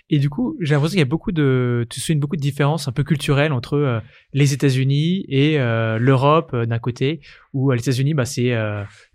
[0.09, 2.87] Et du coup, j'ai l'impression qu'il y a beaucoup de, tu soulignes beaucoup de différences
[2.87, 3.99] un peu culturelles entre euh,
[4.33, 7.21] les États-Unis et euh, l'Europe euh, d'un côté,
[7.53, 8.53] où les États-Unis, bah, c'est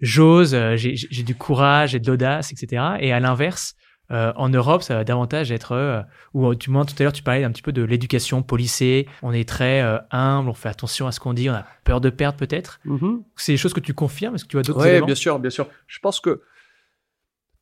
[0.00, 2.82] j'ose, j'ai du courage, j'ai de l'audace, etc.
[3.00, 3.74] Et à l'inverse,
[4.10, 7.50] en Europe, ça va davantage être, ou du moins tout à l'heure, tu parlais un
[7.50, 9.06] petit peu de l'éducation policée.
[9.22, 12.10] On est très humble, on fait attention à ce qu'on dit, on a peur de
[12.10, 12.80] perdre peut-être.
[12.86, 13.22] Mm-hmm.
[13.36, 15.50] C'est des choses que tu confirmes Est-ce que tu vois d'autres Oui, bien sûr, bien
[15.50, 15.66] sûr.
[15.86, 16.42] Je pense que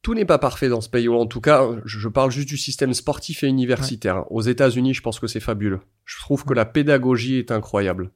[0.07, 2.57] tout n'est pas parfait dans ce pays, ou en tout cas, je parle juste du
[2.57, 4.31] système sportif et universitaire.
[4.31, 5.81] Aux États-Unis, je pense que c'est fabuleux.
[6.05, 8.13] Je trouve que la pédagogie est incroyable.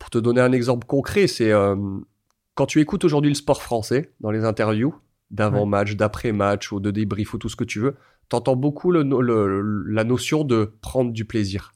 [0.00, 1.76] Pour te donner un exemple concret, c'est euh,
[2.56, 4.96] quand tu écoutes aujourd'hui le sport français dans les interviews,
[5.30, 7.94] d'avant-match, d'après-match, ou de débrief, ou tout ce que tu veux,
[8.28, 9.04] t'entends beaucoup la
[10.04, 11.72] notion de prendre du plaisir.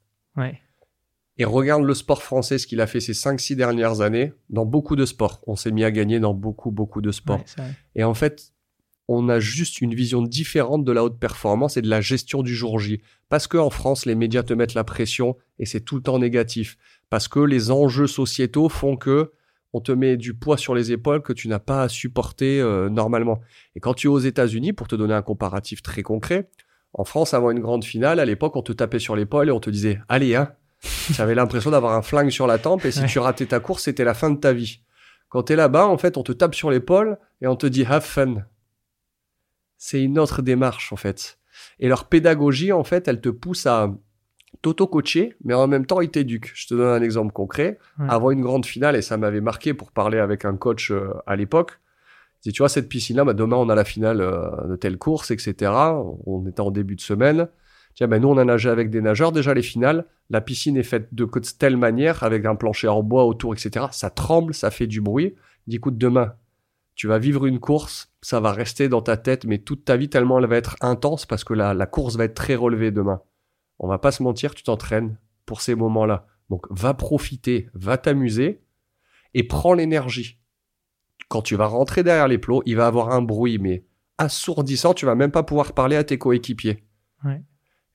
[1.39, 4.97] Et regarde le sport français, ce qu'il a fait ces 5-6 dernières années, dans beaucoup
[4.97, 5.41] de sports.
[5.47, 7.45] On s'est mis à gagner dans beaucoup, beaucoup de sports.
[7.95, 8.53] et en fait,
[9.15, 12.55] on a juste une vision différente de la haute performance et de la gestion du
[12.55, 13.01] jour J.
[13.29, 16.79] Parce qu'en France, les médias te mettent la pression et c'est tout le temps négatif.
[17.11, 19.33] Parce que les enjeux sociétaux font que
[19.75, 22.91] on te met du poids sur les épaules que tu n'as pas à supporter euh,
[22.91, 23.41] normalement.
[23.75, 26.49] Et quand tu es aux États-Unis, pour te donner un comparatif très concret,
[26.95, 29.61] en France, avant une grande finale, à l'époque, on te tapait sur l'épaule et on
[29.61, 30.53] te disait Allez, hein
[31.13, 34.05] J'avais l'impression d'avoir un flingue sur la tempe et si tu ratais ta course, c'était
[34.05, 34.81] la fin de ta vie.
[35.29, 37.85] Quand tu es là-bas, en fait, on te tape sur l'épaule et on te dit
[37.85, 38.45] Have fun
[39.85, 41.41] c'est une autre démarche en fait.
[41.81, 43.93] Et leur pédagogie en fait, elle te pousse à
[44.61, 46.53] t'auto-coacher, mais en même temps, ils t'éduquent.
[46.55, 47.81] Je te donne un exemple concret.
[47.99, 51.35] Avant une grande finale, et ça m'avait marqué pour parler avec un coach euh, à
[51.35, 51.81] l'époque,
[52.45, 55.73] tu vois, cette piscine-là, bah, demain, on a la finale euh, de telle course, etc.
[56.27, 57.49] On était en début de semaine.
[57.95, 59.33] Tiens, bah, nous, on a nagé avec des nageurs.
[59.33, 63.25] Déjà, les finales, la piscine est faite de telle manière, avec un plancher en bois
[63.25, 63.87] autour, etc.
[63.91, 65.35] Ça tremble, ça fait du bruit.
[65.67, 66.35] Dis, écoute, demain,
[66.95, 70.09] tu vas vivre une course, ça va rester dans ta tête, mais toute ta vie
[70.09, 73.23] tellement elle va être intense parce que la, la course va être très relevée demain.
[73.79, 76.27] On va pas se mentir, tu t'entraînes pour ces moments-là.
[76.51, 78.63] Donc va profiter, va t'amuser
[79.35, 80.39] et prends l'énergie.
[81.29, 83.85] Quand tu vas rentrer derrière les plots, il va avoir un bruit, mais
[84.19, 86.85] assourdissant, tu vas même pas pouvoir parler à tes coéquipiers.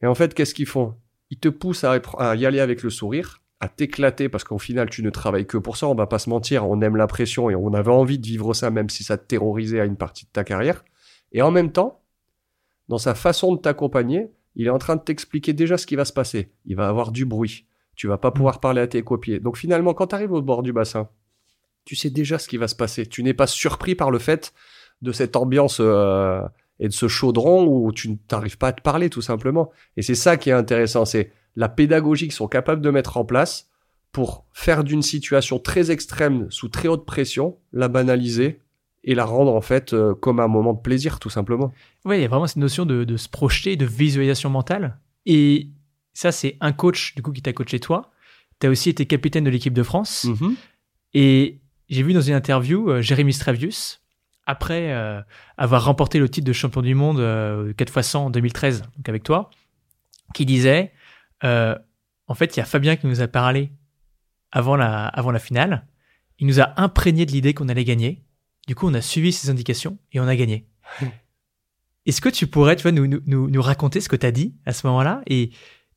[0.02, 0.96] Et en fait, qu'est-ce qu'ils font?
[1.30, 5.02] Ils te poussent à y aller avec le sourire, à t'éclater parce qu'au final tu
[5.04, 7.56] ne travailles que pour ça, on va pas se mentir, on aime la pression et
[7.56, 10.32] on avait envie de vivre ça même si ça te terrorisait à une partie de
[10.32, 10.84] ta carrière.
[11.32, 12.02] Et en même temps,
[12.88, 16.06] dans sa façon de t'accompagner, il est en train de t'expliquer déjà ce qui va
[16.06, 16.52] se passer.
[16.66, 17.66] Il va avoir du bruit.
[17.96, 19.40] Tu vas pas pouvoir parler à tes copiers.
[19.40, 21.10] Donc finalement, quand tu arrives au bord du bassin,
[21.86, 23.06] tu sais déjà ce qui va se passer.
[23.06, 24.54] Tu n'es pas surpris par le fait
[25.02, 26.42] de cette ambiance euh,
[26.80, 29.72] et de ce chaudron où tu n'arrives pas à te parler tout simplement.
[29.96, 33.26] Et c'est ça qui est intéressant, c'est la pédagogie qu'ils sont capables de mettre en
[33.26, 33.70] place
[34.12, 38.62] pour faire d'une situation très extrême, sous très haute pression, la banaliser
[39.04, 41.74] et la rendre en fait euh, comme un moment de plaisir tout simplement.
[42.06, 45.00] Oui, il y a vraiment cette notion de, se projeter, de visualisation mentale.
[45.26, 45.68] Et
[46.14, 48.12] ça, c'est un coach du coup qui t'a coaché toi.
[48.60, 50.26] Tu as aussi été capitaine de l'équipe de France.
[50.26, 50.56] Mm-hmm.
[51.14, 54.02] Et j'ai vu dans une interview euh, Jérémy Stravius,
[54.48, 55.22] après euh,
[55.58, 59.10] avoir remporté le titre de champion du monde euh, 4 x 100 en 2013, donc
[59.10, 59.52] avec toi,
[60.34, 60.92] qui disait
[61.44, 61.76] euh,
[62.28, 63.72] en fait, il y a Fabien qui nous a parlé
[64.52, 65.88] avant la, avant la finale.
[66.40, 68.24] Il nous a imprégné de l'idée qu'on allait gagner.
[68.68, 70.68] Du coup, on a suivi ses indications et on a gagné.
[72.06, 74.56] Est-ce que tu pourrais, tu vois, nous, nous, nous raconter ce que tu as dit
[74.66, 75.52] à ce moment-là et,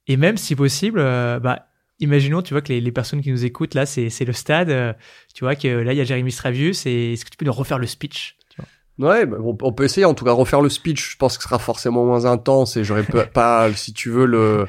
[0.07, 1.69] et même, si possible, euh, bah,
[2.01, 4.93] imaginons, tu vois, que les, les, personnes qui nous écoutent, là, c'est, le stade, euh,
[5.35, 7.53] tu vois, que là, il y a Jérémy Stravius et est-ce que tu peux nous
[7.53, 8.61] refaire le speech tu
[8.99, 9.11] vois?
[9.11, 11.13] Ouais, bah, on, on, peut essayer, en tout cas, refaire le speech.
[11.13, 14.67] Je pense que ce sera forcément moins intense et j'aurais pas, si tu veux, le,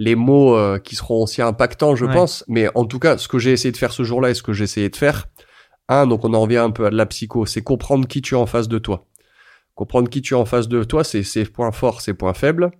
[0.00, 2.12] les mots euh, qui seront aussi impactants, je ouais.
[2.12, 2.42] pense.
[2.48, 4.54] Mais en tout cas, ce que j'ai essayé de faire ce jour-là et ce que
[4.54, 5.28] j'ai essayé de faire,
[5.88, 8.34] un, donc on en revient un peu à de la psycho, c'est comprendre qui tu
[8.34, 9.06] es en face de toi.
[9.74, 12.70] Comprendre qui tu es en face de toi, c'est ses points forts, ses points faibles,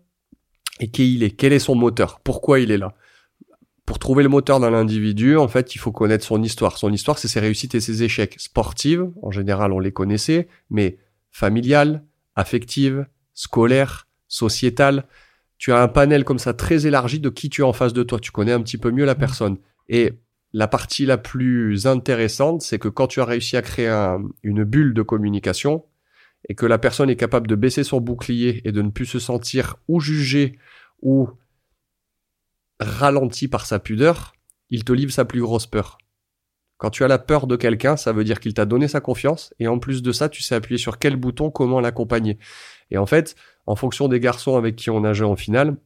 [0.81, 2.95] et qui il est, quel est son moteur, pourquoi il est là?
[3.85, 6.79] Pour trouver le moteur dans l'individu, en fait, il faut connaître son histoire.
[6.79, 8.37] Son histoire, c'est ses réussites et ses échecs.
[8.39, 10.97] Sportives, en général, on les connaissait, mais
[11.33, 12.03] familiales,
[12.35, 13.05] affectives,
[13.35, 15.07] scolaires, sociétales.
[15.61, 18.03] Tu as un panel comme ça très élargi de qui tu es en face de
[18.03, 18.19] toi.
[18.19, 19.59] Tu connais un petit peu mieux la personne.
[19.91, 20.15] Et
[20.55, 24.65] la partie la plus intéressante, c'est que quand tu as réussi à créer un, une
[24.65, 25.85] bulle de communication
[26.49, 29.19] et que la personne est capable de baisser son bouclier et de ne plus se
[29.19, 30.59] sentir ou jugé
[31.03, 31.29] ou
[32.81, 34.33] ralenti par sa pudeur,
[34.71, 35.99] il te livre sa plus grosse peur.
[36.79, 39.53] Quand tu as la peur de quelqu'un, ça veut dire qu'il t'a donné sa confiance
[39.59, 42.39] et en plus de ça, tu sais appuyer sur quel bouton, comment l'accompagner.
[42.91, 45.77] Et en fait, en fonction des garçons avec qui on nageait en finale,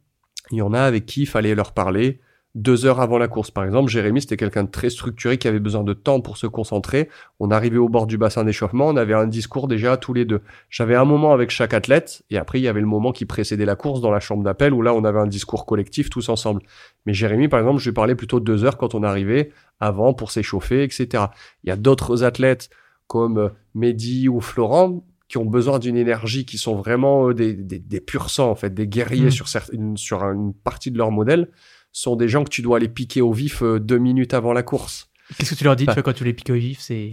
[0.51, 2.21] il y en a avec qui il fallait leur parler,
[2.55, 3.51] deux heures avant la course.
[3.51, 6.47] Par exemple, Jérémy, c'était quelqu'un de très structuré qui avait besoin de temps pour se
[6.47, 7.09] concentrer.
[7.41, 10.41] On arrivait au bord du bassin d'échauffement, on avait un discours déjà tous les deux.
[10.71, 13.65] J'avais un moment avec chaque athlète et après, il y avait le moment qui précédait
[13.65, 16.63] la course dans la chambre d'appel où là, on avait un discours collectif tous ensemble.
[17.07, 20.15] Mais Jérémy, par exemple, je lui parlais plutôt de deux heures quand on arrivait avant
[20.15, 21.25] pour s'échauffer, etc.
[21.65, 22.71] Il y a d'autres athlètes
[23.09, 25.05] comme Mehdi ou Florent
[25.35, 28.73] qui ont besoin d'une énergie, qui sont vraiment des, des, des purs sangs, en fait,
[28.73, 29.31] des guerriers mmh.
[29.33, 31.49] sur, certaines, sur une partie de leur modèle
[31.91, 34.63] sont des gens que tu dois aller piquer au vif euh, deux minutes avant la
[34.63, 35.11] course.
[35.37, 37.11] Qu'est-ce que tu leur dis enfin, tu vois, quand tu les piques au vif c'est...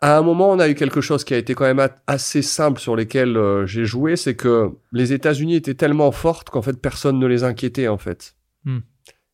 [0.00, 2.78] À un moment, on a eu quelque chose qui a été quand même assez simple
[2.78, 7.18] sur lesquels euh, j'ai joué, c'est que les États-Unis étaient tellement fortes qu'en fait personne
[7.18, 8.36] ne les inquiétait en fait.
[8.66, 8.80] Hmm.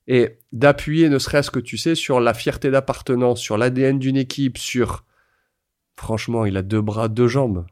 [0.06, 4.58] Et d'appuyer, ne serait-ce que tu sais, sur la fierté d'appartenance, sur l'ADN d'une équipe,
[4.58, 5.04] sur
[5.96, 7.66] franchement, il a deux bras, deux jambes.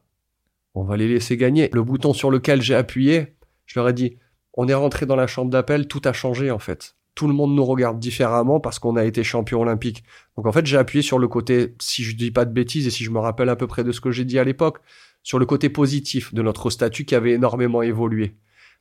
[0.79, 1.71] On va les laisser gagner.
[1.73, 3.35] Le bouton sur lequel j'ai appuyé,
[3.67, 4.17] je leur ai dit,
[4.55, 6.95] on est rentré dans la chambre d'appel, tout a changé en fait.
[7.17, 10.05] Tout le monde nous regarde différemment parce qu'on a été champion olympique.
[10.37, 12.91] Donc en fait, j'ai appuyé sur le côté, si je dis pas de bêtises et
[12.91, 14.79] si je me rappelle à peu près de ce que j'ai dit à l'époque,
[15.25, 18.37] sur le côté positif de notre statut qui avait énormément évolué.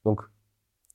[0.05, 0.21] Donc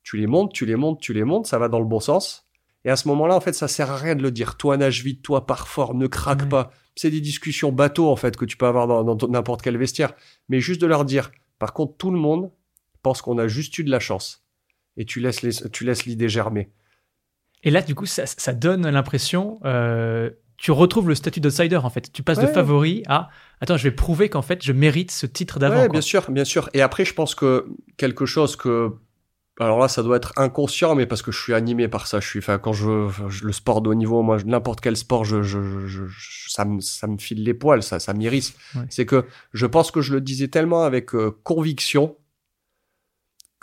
[0.03, 2.47] tu les montes, tu les montes, tu les montes, ça va dans le bon sens.
[2.85, 4.57] Et à ce moment-là, en fait, ça sert à rien de le dire.
[4.57, 6.49] Toi, nage vite, toi, par fort, ne craque ouais.
[6.49, 6.71] pas.
[6.95, 10.13] C'est des discussions bateaux, en fait, que tu peux avoir dans, dans n'importe quel vestiaire.
[10.49, 12.51] Mais juste de leur dire, par contre, tout le monde
[13.01, 14.43] pense qu'on a juste eu de la chance
[14.97, 16.71] et tu laisses, les, tu laisses l'idée germer.
[17.63, 21.89] Et là, du coup, ça, ça donne l'impression, euh, tu retrouves le statut d'outsider en
[21.89, 22.11] fait.
[22.11, 22.47] Tu passes ouais.
[22.47, 23.29] de favori à
[23.61, 25.81] attends, je vais prouver qu'en fait, je mérite ce titre d'avant.
[25.81, 26.69] Ouais, bien sûr, bien sûr.
[26.73, 27.67] Et après, je pense que
[27.97, 28.93] quelque chose que
[29.59, 32.19] alors là, ça doit être inconscient, mais parce que je suis animé par ça.
[32.19, 35.25] Je suis, enfin, quand je, je le sport de haut niveau, moi, n'importe quel sport,
[35.25, 36.03] je, je, je,
[36.47, 38.55] ça me, ça me file les poils, ça, ça m'irrisse.
[38.75, 38.81] Ouais.
[38.89, 42.15] C'est que je pense que je le disais tellement avec euh, conviction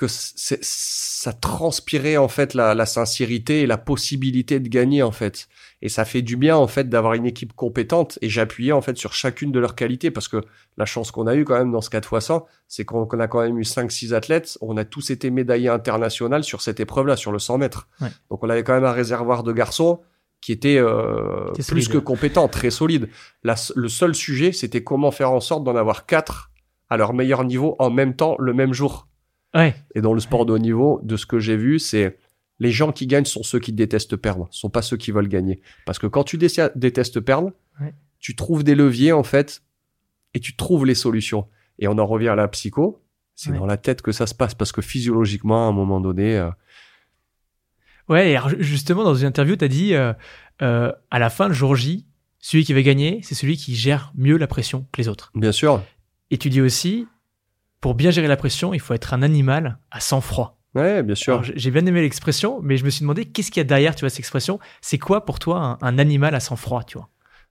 [0.00, 5.46] que ça transpirait en fait la, la, sincérité et la possibilité de gagner en fait.
[5.82, 8.96] Et ça fait du bien en fait d'avoir une équipe compétente et j'appuyais en fait
[8.96, 10.38] sur chacune de leurs qualités parce que
[10.78, 13.20] la chance qu'on a eu quand même dans ce 4 x 100, c'est qu'on qu
[13.20, 17.16] a quand même eu 5-6 athlètes, on a tous été médaillés international sur cette épreuve-là,
[17.16, 17.86] sur le 100 mètres.
[18.00, 18.08] Ouais.
[18.30, 20.00] Donc on avait quand même un réservoir de garçons
[20.40, 23.10] qui était euh, plus que compétent, très solide.
[23.44, 26.50] La, le seul sujet, c'était comment faire en sorte d'en avoir quatre
[26.88, 29.09] à leur meilleur niveau en même temps le même jour.
[29.54, 29.74] Ouais.
[29.94, 32.18] Et dans le sport de haut niveau, de ce que j'ai vu, c'est
[32.60, 35.60] les gens qui gagnent sont ceux qui détestent perdre, sont pas ceux qui veulent gagner.
[35.86, 37.94] Parce que quand tu détestes perdre, ouais.
[38.18, 39.62] tu trouves des leviers en fait
[40.34, 41.48] et tu trouves les solutions.
[41.78, 43.02] Et on en revient à la psycho,
[43.34, 43.58] c'est ouais.
[43.58, 46.36] dans la tête que ça se passe parce que physiologiquement, à un moment donné.
[46.36, 46.50] Euh...
[48.08, 50.12] Ouais, et justement, dans une interview, tu as dit euh,
[50.60, 52.06] euh, à la fin, le jour J,
[52.38, 55.30] celui qui va gagner, c'est celui qui gère mieux la pression que les autres.
[55.34, 55.82] Bien sûr.
[56.30, 57.06] Et tu dis aussi,
[57.80, 60.58] pour bien gérer la pression, il faut être un animal à sang-froid.
[60.74, 61.42] Ouais, bien sûr.
[61.42, 64.00] J'ai bien aimé l'expression, mais je me suis demandé qu'est-ce qu'il y a derrière, tu
[64.00, 64.60] vois, cette expression?
[64.80, 67.08] C'est quoi pour toi un, un, animal à sang-froid, tu vois?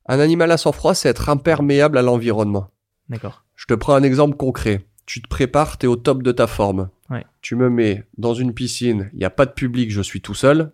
[0.07, 2.69] Un animal à sang-froid, c'est être imperméable à l'environnement.
[3.09, 3.43] D'accord.
[3.55, 4.85] Je te prends un exemple concret.
[5.05, 6.89] Tu te prépares, tu es au top de ta forme.
[7.09, 7.25] Ouais.
[7.41, 10.35] Tu me mets dans une piscine, il n'y a pas de public, je suis tout
[10.35, 10.71] seul.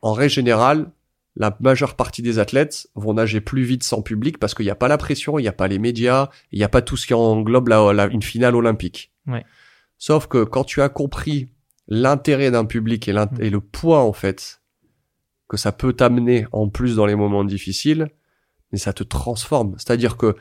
[0.00, 0.90] En règle générale,
[1.38, 4.74] la majeure partie des athlètes vont nager plus vite sans public parce qu'il n'y a
[4.74, 7.06] pas la pression, il n'y a pas les médias, il n'y a pas tout ce
[7.06, 9.12] qui englobe la, une finale olympique.
[9.26, 9.44] Ouais.
[9.98, 11.48] Sauf que quand tu as compris
[11.86, 13.28] l'intérêt d'un public et, Mm.
[13.40, 14.60] et le poids en fait
[15.48, 18.10] que ça peut t'amener en plus dans les moments difficiles,
[18.70, 19.74] mais ça te transforme.
[19.78, 20.36] C'est-à-dire que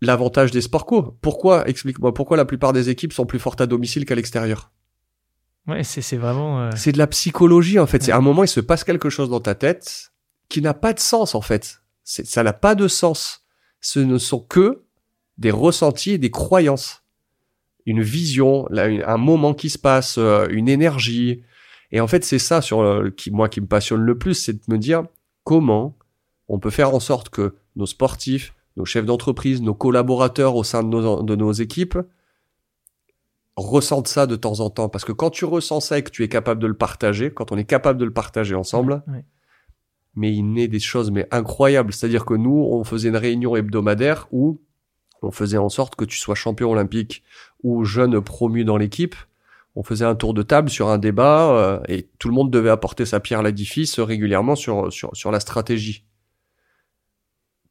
[0.00, 3.66] l'avantage des sports co, pourquoi, explique-moi, pourquoi la plupart des équipes sont plus fortes à
[3.66, 4.72] domicile qu'à l'extérieur?
[5.68, 6.60] Ouais, c'est c'est vraiment.
[6.60, 8.02] euh, C'est de la psychologie en fait.
[8.02, 10.12] C'est à un moment il se passe quelque chose dans ta tête
[10.48, 11.80] qui n'a pas de sens en fait.
[12.04, 13.44] Ça n'a pas de sens.
[13.80, 14.82] Ce ne sont que
[15.38, 17.02] des ressentis et des croyances.
[17.86, 21.42] Une vision, là, une- un moment qui se passe, euh, une énergie.
[21.92, 24.52] Et en fait c'est ça sur euh, qui moi qui me passionne le plus, c'est
[24.54, 25.04] de me dire
[25.44, 25.96] comment
[26.48, 30.82] on peut faire en sorte que nos sportifs, nos chefs d'entreprise, nos collaborateurs au sein
[30.82, 31.98] de nos, de nos équipes
[33.62, 34.88] ressentent ça de temps en temps.
[34.88, 37.52] Parce que quand tu ressens ça et que tu es capable de le partager, quand
[37.52, 39.24] on est capable de le partager ensemble, Ouais.
[40.14, 41.92] mais il naît des choses mais incroyables.
[41.92, 44.60] C'est-à-dire que nous, on faisait une réunion hebdomadaire où
[45.22, 47.22] on faisait en sorte que tu sois champion olympique
[47.62, 49.14] ou jeune promu dans l'équipe.
[49.74, 52.68] On faisait un tour de table sur un débat euh, et tout le monde devait
[52.70, 56.04] apporter sa pierre à l'édifice régulièrement sur, sur, sur la stratégie.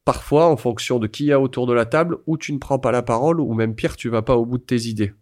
[0.04, 2.80] Parfois, en fonction de qui y a autour de la table, ou tu ne prends
[2.80, 5.14] pas la parole, ou même pire, tu vas pas au bout de tes idées.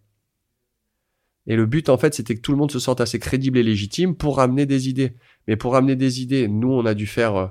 [1.46, 3.62] Et le but, en fait, c'était que tout le monde se sente assez crédible et
[3.62, 5.16] légitime pour amener des idées.
[5.48, 7.46] Mais pour amener des idées, nous, on a dû faire, euh,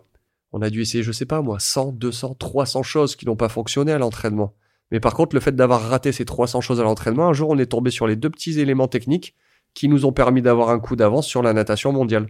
[0.52, 3.50] on a dû essayer, je sais pas moi, 100, 200, 300 choses qui n'ont pas
[3.50, 4.54] fonctionné à l'entraînement.
[4.92, 7.58] Mais par contre, le fait d'avoir raté ces 300 choses à l'entraînement, un jour, on
[7.58, 9.36] est tombé sur les deux petits éléments techniques
[9.74, 12.28] qui nous ont permis d'avoir un coup d'avance sur la natation mondiale.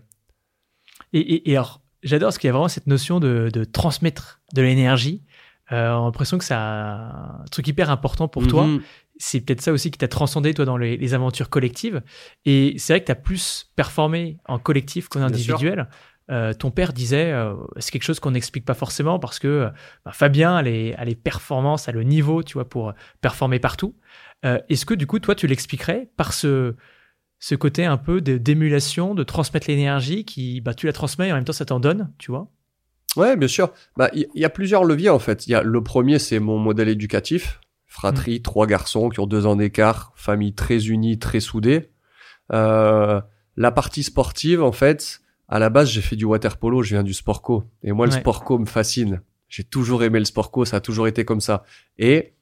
[1.14, 4.42] Et, et, et alors, j'adore parce qu'il y a vraiment cette notion de, de transmettre
[4.54, 5.24] de l'énergie.
[5.72, 8.68] Euh, on a l'impression que c'est un truc hyper important pour toi.
[9.22, 12.02] C'est peut-être ça aussi qui t'a transcendé, toi, dans les, les aventures collectives.
[12.46, 15.90] Et c'est vrai que tu as plus performé en collectif qu'en individuel.
[16.32, 19.70] Euh, ton père disait, euh, c'est quelque chose qu'on n'explique pas forcément parce que euh,
[20.06, 23.96] bah, Fabien a les, a les performances, a le niveau, tu vois, pour performer partout.
[24.46, 26.76] Euh, Est-ce que du coup, toi, tu l'expliquerais par ce,
[27.40, 31.36] ce côté un peu d'émulation, de transmettre l'énergie qui, bah, tu la transmets et en
[31.36, 32.48] même temps, ça t'en donne, tu vois?
[33.18, 33.74] Ouais, bien sûr.
[33.98, 35.48] Bah, il y, y a plusieurs leviers en fait.
[35.48, 37.60] Il y a le premier, c'est mon modèle éducatif.
[37.90, 41.90] Fratrie, trois garçons qui ont deux ans d'écart, famille très unie, très soudée.
[42.54, 43.20] Euh,
[43.58, 47.04] la partie sportive, en fait, à la base, j'ai fait du water polo, je viens
[47.04, 47.64] du sport co.
[47.84, 49.22] Et moi, le sport co me fascine.
[49.48, 51.64] J'ai toujours aimé le sport co, ça a toujours été comme ça.
[51.98, 52.36] Et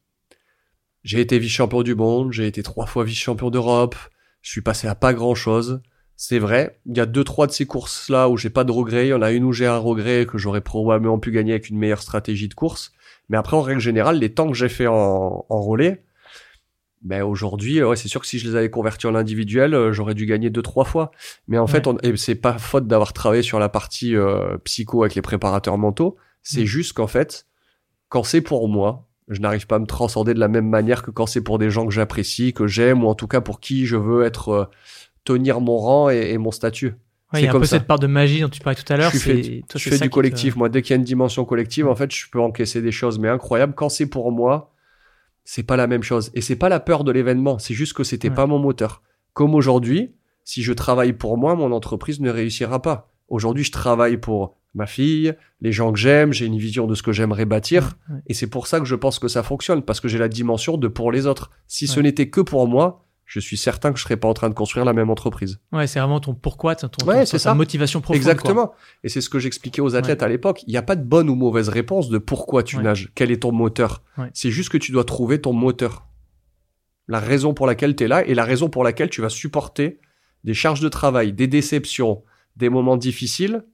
[1.03, 3.95] j'ai été vice-champion du monde, j'ai été trois fois vice-champion d'Europe,
[4.41, 5.81] je suis passé à pas grand-chose.
[6.17, 9.05] C'est vrai, il y a deux, trois de ces courses-là où j'ai pas de regrets.
[9.07, 11.69] Il y en a une où j'ai un regret que j'aurais probablement pu gagner avec
[11.69, 12.91] une meilleure stratégie de course.
[13.29, 16.03] Mais après, en règle générale, les temps que j'ai fait en, en relais,
[17.01, 20.15] ben aujourd'hui, ouais, c'est sûr que si je les avais convertis en individuel, euh, j'aurais
[20.15, 21.11] dû gagner deux, trois fois.
[21.47, 25.03] Mais en fait, on, et c'est pas faute d'avoir travaillé sur la partie euh, psycho
[25.03, 26.17] avec les préparateurs mentaux.
[26.41, 26.65] C'est Mm.
[26.65, 27.45] juste qu'en fait,
[28.09, 31.11] quand c'est pour moi, je n'arrive pas à me transcender de la même manière que
[31.11, 33.85] quand c'est pour des gens que j'apprécie, que j'aime, ou en tout cas pour qui
[33.85, 34.65] je veux être euh,
[35.23, 36.95] tenir mon rang et, et mon statut.
[37.33, 37.77] Ouais, C'est il y a un peu ça.
[37.77, 39.11] cette part de magie dont tu parlais tout à l'heure.
[39.11, 40.55] Je fais, toi, je du te- collectif.
[40.55, 43.19] Moi, dès qu'il y a une dimension collective, en fait, je peux encaisser des choses,
[43.19, 43.73] mais incroyables.
[43.75, 44.73] Quand c'est pour moi,
[45.43, 46.31] c'est pas la même chose.
[46.35, 47.59] Et c'est pas la peur de l'événement.
[47.59, 48.35] C'est juste que c'était Ouais.
[48.35, 49.01] pas mon moteur.
[49.33, 50.13] Comme aujourd'hui,
[50.45, 53.11] si je travaille pour moi, mon entreprise ne réussira pas.
[53.27, 57.03] Aujourd'hui, je travaille pour ma fille, les gens que j'aime, j'ai une vision de ce
[57.03, 57.97] que j'aimerais bâtir.
[58.09, 58.19] Ouais.
[58.27, 60.77] Et c'est pour ça que je pense que ça fonctionne, parce que j'ai la dimension
[60.77, 61.51] de pour les autres.
[61.67, 64.47] Si ce n'était que pour moi, je suis certain que je serais pas en train
[64.49, 65.59] de construire la même entreprise.
[65.73, 67.53] Ouais, c'est vraiment ton pourquoi, ton, ton, Ouais, ton- ta ça.
[67.53, 68.23] motivation profonde.
[68.23, 68.31] quoi.
[68.31, 68.73] Exactement.
[69.03, 70.63] Et c'est ce que j'expliquais aux athlètes à l'époque.
[70.65, 72.83] Il n'y a pas de bonne ou mauvaise réponse de pourquoi tu Ouais.
[72.83, 74.01] nages, quel est ton moteur?
[74.33, 76.07] C'est juste que tu dois trouver ton moteur.
[77.09, 79.99] La raison pour laquelle tu es là et la raison pour laquelle tu vas supporter
[80.45, 82.23] des charges de travail, des déceptions,
[82.55, 83.65] des moments difficiles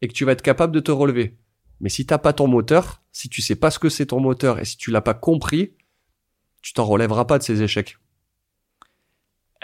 [0.00, 1.36] et que tu vas être capable de te relever.
[1.80, 4.58] Mais si t'as pas ton moteur, si tu sais pas ce que c'est ton moteur
[4.58, 5.74] et si tu l'as pas compris,
[6.62, 7.98] tu t'en relèveras pas de ces échecs.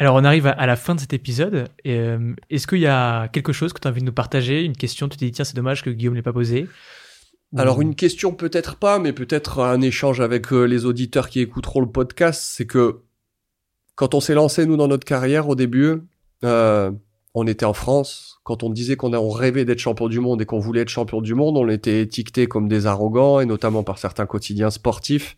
[0.00, 1.68] Alors, on arrive à, la fin de cet épisode.
[1.84, 4.76] Euh, Est-ce qu'il y a quelque chose que tu as envie de nous partager Une
[4.76, 6.68] question, tu t'es dit, tiens, c'est dommage que Guillaume ne l'ait pas posée?
[7.56, 11.80] Alors une question peut-être pas, mais peut-être un échange avec euh, les auditeurs qui écouteront
[11.80, 13.00] le podcast, c'est que
[13.96, 15.94] quand on s'est lancé nous dans notre carrière au début,
[16.44, 16.92] euh,
[17.34, 18.38] on était en France.
[18.44, 21.34] Quand on disait qu'on rêvait d'être champion du monde et qu'on voulait être champion du
[21.34, 25.36] monde, on était étiqueté comme des arrogants et notamment par certains quotidiens sportifs.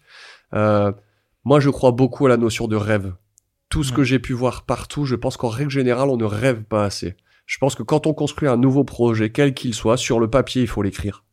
[0.52, 3.14] Moi, je crois beaucoup à la notion de rêve.
[3.70, 6.64] Tout ce que j'ai pu voir partout, je pense qu'en règle générale, on ne rêve
[6.64, 7.16] pas assez.
[7.46, 10.62] Je pense que quand on construit un nouveau projet, quel qu'il soit, sur le papier,
[10.62, 11.24] il faut l'écrire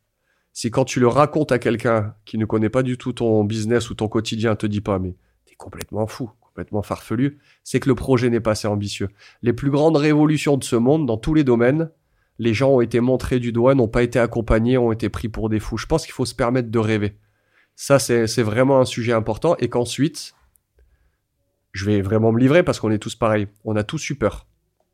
[0.58, 3.90] si quand tu le racontes à quelqu'un qui ne connaît pas du tout ton business
[3.90, 5.14] ou ton quotidien, te dit pas, mais
[5.46, 9.08] t'es complètement fou, complètement farfelu, c'est que le projet n'est pas assez ambitieux.
[9.40, 11.92] Les plus grandes révolutions de ce monde, dans tous les domaines,
[12.40, 15.48] les gens ont été montrés du doigt, n'ont pas été accompagnés, ont été pris pour
[15.48, 15.76] des fous.
[15.76, 17.18] Je pense qu'il faut se permettre de rêver.
[17.76, 19.54] Ça, c'est vraiment un sujet important.
[19.60, 20.34] Et qu'ensuite,
[21.72, 23.48] je vais vraiment me livrer parce qu'on est tous pareils.
[23.64, 24.46] On a tous eu peur.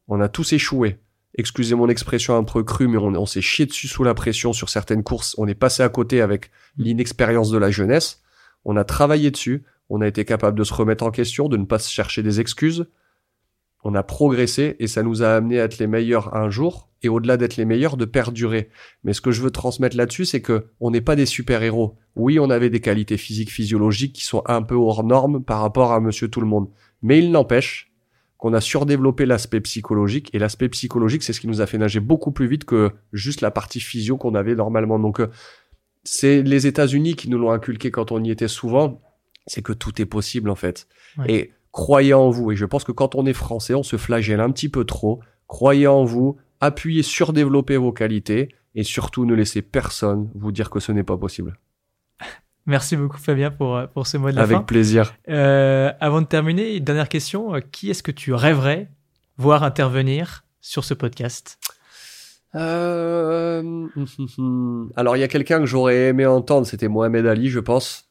[0.09, 0.99] On a tous échoué.
[1.37, 4.69] Excusez mon expression un peu crue, mais on, s'est chié dessus sous la pression sur
[4.69, 5.35] certaines courses.
[5.39, 8.23] On est passé à côté avec l'inexpérience de la jeunesse.
[8.65, 9.65] On a travaillé dessus.
[9.91, 12.41] On a été capable de se remettre en question, de ne pas se chercher des
[12.41, 12.87] excuses.
[13.85, 17.09] On a progressé et ça nous a amené à être les meilleurs un jour et
[17.11, 18.71] au-delà d'être les meilleurs, de perdurer.
[19.05, 21.99] Mais ce que je veux transmettre là-dessus, c'est que on n'est pas des super-héros.
[22.17, 25.93] Oui, on avait des qualités physiques, physiologiques qui sont un peu hors normes par rapport
[25.93, 26.69] à monsieur tout le monde.
[27.03, 27.93] Mais il n'empêche
[28.39, 32.01] qu'on a surdéveloppé l'aspect psychologique et l'aspect psychologique, c'est ce qui nous a fait nager
[32.01, 34.99] beaucoup plus vite que juste la partie physio qu'on avait normalement.
[34.99, 35.31] Donc, euh,
[36.05, 39.01] c'est les États-Unis qui nous l'ont inculqué quand on y était souvent.
[39.47, 40.89] C'est que tout est possible, en fait.
[41.29, 42.53] Et croyez en vous.
[42.53, 45.21] Et je pense que quand on est français, on se flagelle un petit peu trop.
[45.49, 50.71] Croyez en vous, appuyez sur développer vos qualités et surtout ne laissez personne vous dire
[50.71, 51.59] que ce n'est pas possible.
[52.67, 55.15] Merci beaucoup Fabien pour, euh, pour ce mot de la Avec plaisir.
[55.29, 57.57] Euh, avant de terminer, dernière question.
[57.57, 58.89] Euh, qui est-ce que tu rêverais
[59.37, 61.59] voir intervenir sur ce podcast?
[62.55, 63.89] Euh...
[64.97, 68.04] Alors il y a quelqu'un que j'aurais aimé entendre, c'était Mohamed Ali, je pense.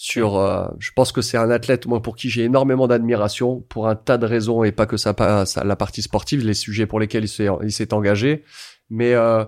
[0.00, 3.88] Sur, euh, je pense que c'est un athlète moi pour qui j'ai énormément d'admiration pour
[3.88, 5.12] un tas de raisons et pas que ça,
[5.44, 8.44] ça la partie sportive, les sujets pour lesquels il s'est engagé,
[8.90, 9.44] mais euh,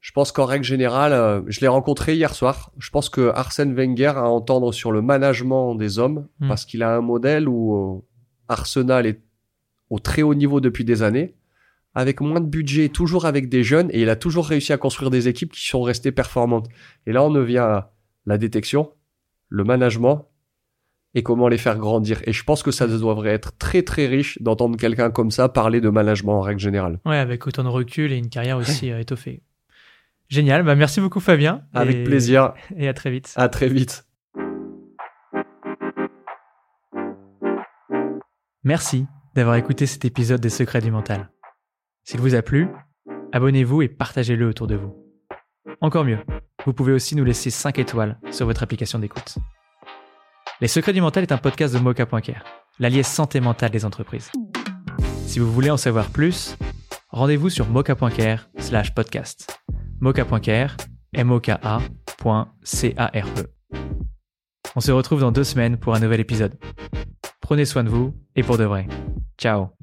[0.00, 2.70] je pense qu'en règle générale, euh, je l'ai rencontré hier soir.
[2.76, 6.48] Je pense que Arsène Wenger a à entendre sur le management des hommes hmm.
[6.48, 8.04] parce qu'il a un modèle où
[8.48, 9.22] Arsenal est
[9.88, 11.34] au très haut niveau depuis des années,
[11.94, 15.08] avec moins de budget, toujours avec des jeunes, et il a toujours réussi à construire
[15.08, 16.68] des équipes qui sont restées performantes.
[17.06, 17.92] Et là, on ne vient à
[18.26, 18.92] la détection
[19.52, 20.28] le management
[21.14, 22.20] et comment les faire grandir.
[22.26, 25.80] Et je pense que ça devrait être très très riche d'entendre quelqu'un comme ça parler
[25.80, 26.98] de management en règle générale.
[27.04, 29.42] Ouais, avec autant de recul et une carrière aussi euh, étoffée.
[30.28, 31.62] Génial, bah merci beaucoup Fabien.
[31.74, 32.54] Avec plaisir.
[32.76, 33.34] Et à très vite.
[33.36, 34.06] À très vite.
[38.64, 41.28] Merci d'avoir écouté cet épisode des Secrets du Mental.
[42.04, 42.68] S'il vous a plu,
[43.32, 44.96] abonnez-vous et partagez-le autour de vous.
[45.82, 46.18] Encore mieux,
[46.66, 49.36] vous pouvez aussi nous laisser 5 étoiles sur votre application d'écoute.
[50.60, 52.44] Les Secrets du Mental est un podcast de Mocha.care,
[52.78, 54.30] l'allié santé mentale des entreprises.
[55.26, 56.56] Si vous voulez en savoir plus,
[57.08, 59.58] rendez-vous sur mocha.care slash podcast.
[60.00, 60.76] Mocha.care,
[61.14, 61.52] m o k
[62.62, 63.46] c a r e
[64.76, 66.58] On se retrouve dans deux semaines pour un nouvel épisode.
[67.40, 68.86] Prenez soin de vous et pour de vrai.
[69.38, 69.81] Ciao